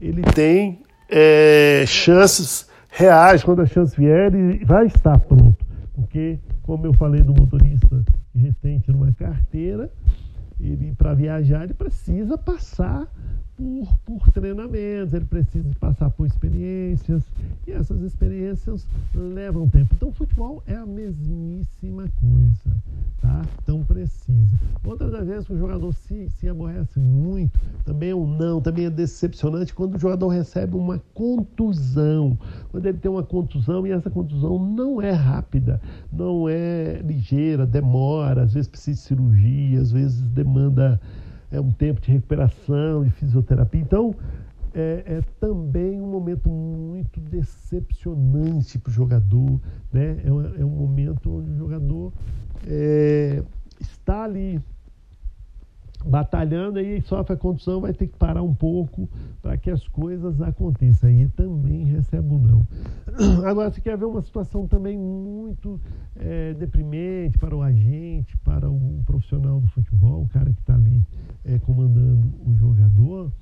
ele 0.00 0.22
tem 0.22 0.82
é, 1.08 1.84
chances 1.86 2.68
reais 2.88 3.44
quando 3.44 3.62
a 3.62 3.66
chance 3.66 3.96
vier 3.96 4.34
e 4.34 4.64
vai 4.64 4.86
estar 4.86 5.18
pronto. 5.20 5.56
Porque, 5.94 6.38
como 6.62 6.86
eu 6.86 6.92
falei 6.92 7.22
do 7.22 7.34
motorista 7.34 8.04
recente 8.34 8.90
numa 8.90 9.12
carteira, 9.12 9.90
ele 10.60 10.94
para 10.96 11.14
viajar 11.14 11.64
ele 11.64 11.74
precisa 11.74 12.36
passar 12.36 13.06
por, 13.58 13.98
por 14.06 14.32
treinamentos, 14.32 15.12
ele 15.12 15.24
precisa 15.24 15.68
passar 15.80 16.08
por 16.10 16.26
experiências, 16.26 17.24
e 17.66 17.72
essas 17.72 18.00
experiências 18.02 18.86
levam 19.12 19.68
tempo. 19.68 19.92
Então, 19.94 20.10
o 20.10 20.12
futebol 20.12 20.62
é 20.64 20.76
a 20.76 20.86
mesmíssima 20.86 22.04
coisa, 22.20 22.76
tá? 23.20 23.42
Então, 23.60 23.82
precisa. 23.82 24.56
Outra 24.84 25.10
das 25.10 25.26
vezes 25.26 25.46
que 25.46 25.54
o 25.54 25.58
jogador 25.58 25.92
se, 25.92 26.30
se 26.30 26.48
aborrece 26.48 27.00
muito, 27.00 27.58
também 27.84 28.10
é 28.10 28.14
um 28.14 28.28
não, 28.28 28.60
também 28.60 28.86
é 28.86 28.90
decepcionante 28.90 29.74
quando 29.74 29.96
o 29.96 29.98
jogador 29.98 30.28
recebe 30.28 30.76
uma 30.76 31.02
contusão. 31.12 32.38
Quando 32.70 32.86
ele 32.86 32.98
tem 32.98 33.10
uma 33.10 33.24
contusão 33.24 33.84
e 33.86 33.90
essa 33.90 34.08
contusão 34.08 34.64
não 34.64 35.02
é 35.02 35.10
rápida, 35.10 35.80
não 36.12 36.48
é 36.48 37.02
ligeira, 37.04 37.66
demora, 37.66 38.42
às 38.42 38.54
vezes 38.54 38.68
precisa 38.68 38.96
de 38.96 39.02
cirurgia, 39.02 39.80
às 39.80 39.90
vezes 39.90 40.22
demanda 40.22 41.00
é 41.50 41.60
um 41.60 41.70
tempo 41.70 42.00
de 42.00 42.12
recuperação, 42.12 43.04
de 43.04 43.10
fisioterapia. 43.10 43.80
Então, 43.80 44.14
é, 44.74 45.02
é 45.06 45.20
também 45.40 46.00
um 46.00 46.06
momento 46.06 46.48
muito 46.48 47.20
decepcionante 47.20 48.78
para 48.78 48.90
o 48.90 48.92
jogador. 48.92 49.60
Né? 49.92 50.20
É, 50.24 50.32
um, 50.32 50.60
é 50.60 50.64
um 50.64 50.70
momento 50.70 51.38
onde 51.38 51.50
o 51.50 51.56
jogador 51.56 52.12
é, 52.66 53.42
está 53.80 54.24
ali 54.24 54.60
batalhando 56.04 56.80
e 56.80 57.00
sofre 57.02 57.34
a 57.34 57.36
condição, 57.36 57.80
vai 57.80 57.92
ter 57.92 58.06
que 58.06 58.16
parar 58.16 58.42
um 58.42 58.54
pouco 58.54 59.08
para 59.42 59.56
que 59.56 59.70
as 59.70 59.86
coisas 59.88 60.40
aconteçam. 60.40 61.08
Aí 61.08 61.28
também 61.28 61.84
recebe 61.84 62.28
não. 62.28 62.66
Agora, 63.44 63.70
você 63.70 63.80
quer 63.80 63.96
ver 63.96 64.04
uma 64.04 64.22
situação 64.22 64.66
também 64.66 64.96
muito 64.96 65.80
é, 66.16 66.54
deprimente 66.54 67.38
para 67.38 67.54
o 67.54 67.62
agente, 67.62 68.36
para 68.38 68.70
o 68.70 69.02
profissional 69.04 69.60
do 69.60 69.68
futebol, 69.68 70.22
o 70.22 70.28
cara 70.28 70.52
que 70.52 70.60
está 70.60 70.74
ali 70.74 71.02
é, 71.44 71.58
comandando 71.58 72.32
o 72.44 72.54
jogador, 72.54 73.32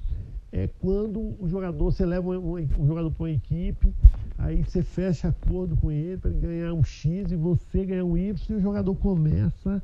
é 0.52 0.68
quando 0.80 1.36
o 1.38 1.48
jogador, 1.48 1.90
você 1.90 2.06
leva 2.06 2.28
um 2.28 2.86
jogador 2.86 3.10
para 3.10 3.24
uma 3.24 3.30
equipe, 3.30 3.92
aí 4.38 4.62
você 4.62 4.82
fecha 4.82 5.28
acordo 5.28 5.76
com 5.76 5.90
ele 5.90 6.18
para 6.18 6.30
ganhar 6.30 6.72
um 6.72 6.82
X 6.82 7.30
e 7.30 7.36
você 7.36 7.84
ganhar 7.84 8.04
um 8.04 8.16
Y, 8.16 8.34
e 8.50 8.54
o 8.54 8.60
jogador 8.60 8.94
começa 8.96 9.82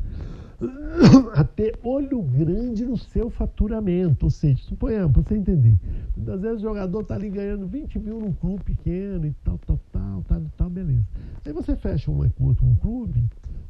a 1.34 1.44
ter 1.44 1.78
olho 1.82 2.22
grande 2.22 2.84
no 2.84 2.96
seu 2.96 3.30
faturamento. 3.30 4.26
Ou 4.26 4.30
seja, 4.30 4.62
suponhamos, 4.62 5.12
para 5.12 5.22
você 5.22 5.36
entender, 5.36 5.76
muitas 6.16 6.40
vezes 6.40 6.58
o 6.58 6.62
jogador 6.62 7.00
está 7.00 7.14
ali 7.14 7.30
ganhando 7.30 7.66
20 7.66 7.98
mil 7.98 8.20
num 8.20 8.32
clube 8.32 8.62
pequeno 8.64 9.26
e 9.26 9.32
tal, 9.44 9.58
tal, 9.66 9.80
tal, 9.90 10.24
tal, 10.28 10.42
tal, 10.56 10.70
beleza. 10.70 11.04
Aí 11.44 11.52
você 11.52 11.74
fecha 11.74 12.10
um 12.10 12.22
acordo 12.22 12.60
com 12.60 12.66
um 12.66 12.74
clube, 12.74 13.24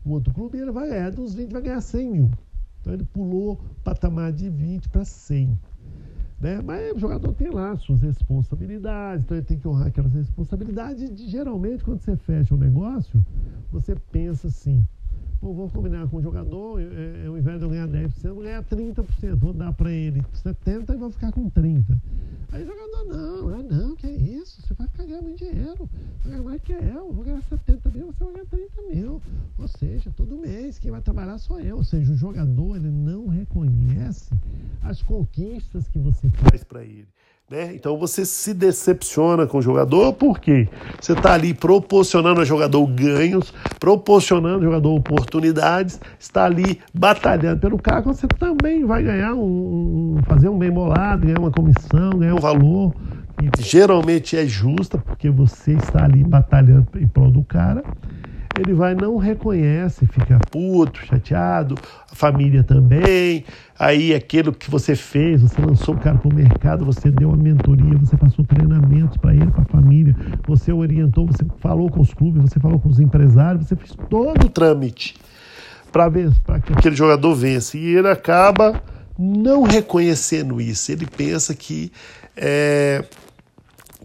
um 0.05 0.11
outro 0.11 0.33
clube, 0.35 0.59
e 0.59 0.61
ele 0.61 0.73
vai 0.73 0.89
ganhar 0.89 1.11
dos 1.11 1.35
20, 1.35 1.53
vai 1.53 1.63
ganhar 1.63 1.81
100 1.81 2.11
mil. 2.11 2.31
Então 2.81 2.93
ele 2.93 3.05
pulou 3.05 3.61
patamar 3.85 4.33
de 4.33 4.51
20 4.51 4.89
para 4.89 5.05
100. 5.05 5.57
Né? 6.43 6.61
Mas 6.61 6.97
o 6.97 6.99
jogador 6.99 7.33
tem 7.35 7.51
lá 7.51 7.77
suas 7.77 8.03
responsabilidades, 8.03 9.25
então 9.25 9.37
ele 9.37 9.47
tem 9.47 9.57
que 9.57 9.69
honrar 9.69 9.87
aquelas 9.87 10.13
responsabilidades. 10.13 11.09
E, 11.09 11.29
geralmente, 11.29 11.85
quando 11.85 12.01
você 12.01 12.17
fecha 12.17 12.53
um 12.53 12.59
negócio, 12.59 13.25
você 13.71 13.95
pensa 14.11 14.49
assim: 14.49 14.85
Pô, 15.41 15.55
vou 15.55 15.71
combinar 15.71 16.09
com 16.09 16.17
o 16.17 16.23
jogador, 16.23 16.81
é, 16.81 16.85
é, 17.23 17.27
ao 17.29 17.39
invés 17.39 17.61
de 17.61 17.65
eu 17.65 17.71
ganhar 17.71 17.87
10%, 17.87 18.25
eu 18.25 18.35
vou 18.35 18.43
ganhar 18.43 18.65
30%. 18.65 19.37
Vou 19.37 19.53
dar 19.53 19.73
para 19.73 19.93
ele 19.93 20.21
70% 20.35 20.95
e 20.95 20.97
vou 20.97 21.13
ficar 21.13 21.31
com 21.31 21.49
30%. 21.49 21.97
Aí 22.51 22.65
o 22.65 22.67
jogador, 22.67 23.05
não, 23.07 23.49
ah, 23.49 23.63
não, 23.63 23.97
que 23.97 24.12
isso? 24.43 24.61
Você 24.61 24.75
vai 24.75 24.89
ganhando 24.97 25.23
muito 25.23 25.39
dinheiro. 25.39 25.89
Vai 26.23 26.33
ganhar 26.33 26.43
mais 26.43 26.63
que 26.63 26.73
eu, 26.73 27.13
vou 27.13 27.25
ganhar 27.25 27.43
70 27.43 27.91
mil, 27.91 28.07
você 28.07 28.25
vai 28.25 28.33
ganhar 28.35 28.47
30 28.47 28.83
mil. 28.95 29.23
Ou 29.59 29.69
seja, 29.69 30.13
todo 30.17 30.37
mês 30.37 30.79
quem 30.79 30.91
vai 30.91 31.01
trabalhar 31.01 31.39
sou 31.39 31.61
eu. 31.61 31.77
Ou 31.77 31.85
seja, 31.85 32.13
o 32.13 32.17
jogador 32.17 32.77
ele 32.77 32.91
não 32.91 33.29
reconhece 33.29 34.31
as 34.83 35.03
conquistas 35.03 35.89
que 35.89 35.99
você 35.99 36.29
faz 36.31 36.65
para 36.65 36.83
ele. 36.83 37.09
Né? 37.51 37.75
Então 37.75 37.99
você 37.99 38.25
se 38.25 38.55
decepciona 38.55 39.47
com 39.47 39.59
o 39.59 39.63
jogador 39.63 40.15
porque 40.15 40.67
você 40.99 41.13
está 41.13 41.35
ali 41.35 41.53
proporcionando 41.53 42.41
ao 42.41 42.47
jogador 42.47 42.87
ganhos, 42.87 43.53
proporcionando 43.79 44.55
ao 44.55 44.63
jogador 44.63 44.95
oportunidades, 44.95 46.01
está 46.19 46.45
ali 46.47 46.81
batalhando 46.95 47.61
pelo 47.61 47.79
cargo, 47.79 48.15
você 48.15 48.27
também 48.27 48.87
vai 48.87 49.03
ganhar 49.03 49.35
um, 49.35 50.17
fazer 50.27 50.49
um 50.49 50.59
bem 50.59 50.71
bolado, 50.71 51.27
ganhar 51.27 51.41
uma 51.41 51.51
comissão, 51.51 52.19
ganhar 52.19 52.35
um 52.35 52.41
valor 52.41 52.95
que 53.37 53.63
geralmente 53.63 54.37
é 54.37 54.47
justa 54.47 54.99
porque 54.99 55.31
você 55.31 55.73
está 55.73 56.05
ali 56.05 56.23
batalhando 56.23 56.87
em 56.97 57.07
prol 57.07 57.31
do 57.31 57.43
cara 57.43 57.83
ele 58.61 58.75
vai 58.75 58.95
não 58.95 59.17
reconhece, 59.17 60.07
fica 60.07 60.39
puto, 60.51 61.05
chateado, 61.07 61.75
a 62.11 62.15
família 62.15 62.63
também. 62.63 63.45
Aí 63.79 64.15
aquilo 64.15 64.53
que 64.53 64.71
você 64.71 64.95
fez, 64.95 65.43
você 65.43 65.61
lançou 65.61 65.95
o 65.95 65.99
cara 65.99 66.19
para 66.19 66.29
o 66.29 66.35
mercado, 66.35 66.85
você 66.85 67.11
deu 67.11 67.31
uma 67.31 67.37
mentoria, 67.37 67.97
você 67.99 68.17
passou 68.17 68.45
treinamentos 68.45 69.17
para 69.17 69.35
ele, 69.35 69.51
para 69.51 69.63
a 69.63 69.67
família, 69.67 70.15
você 70.47 70.73
orientou, 70.73 71.27
você 71.27 71.45
falou 71.59 71.91
com 71.91 72.01
os 72.01 72.13
clubes, 72.13 72.43
você 72.43 72.61
falou 72.61 72.79
com 72.79 72.89
os 72.89 73.01
empresários, 73.01 73.67
você 73.67 73.77
fez 73.77 73.95
todo 74.09 74.47
o 74.47 74.51
trâmite 74.51 75.17
para 75.91 76.11
que 76.61 76.73
aquele 76.73 76.97
jogador 76.97 77.35
vença. 77.35 77.77
E 77.77 77.97
ele 77.97 78.09
acaba 78.09 78.83
não 79.19 79.63
reconhecendo 79.63 80.61
isso. 80.61 80.91
Ele 80.91 81.07
pensa 81.07 81.55
que 81.55 81.93
é, 82.37 83.05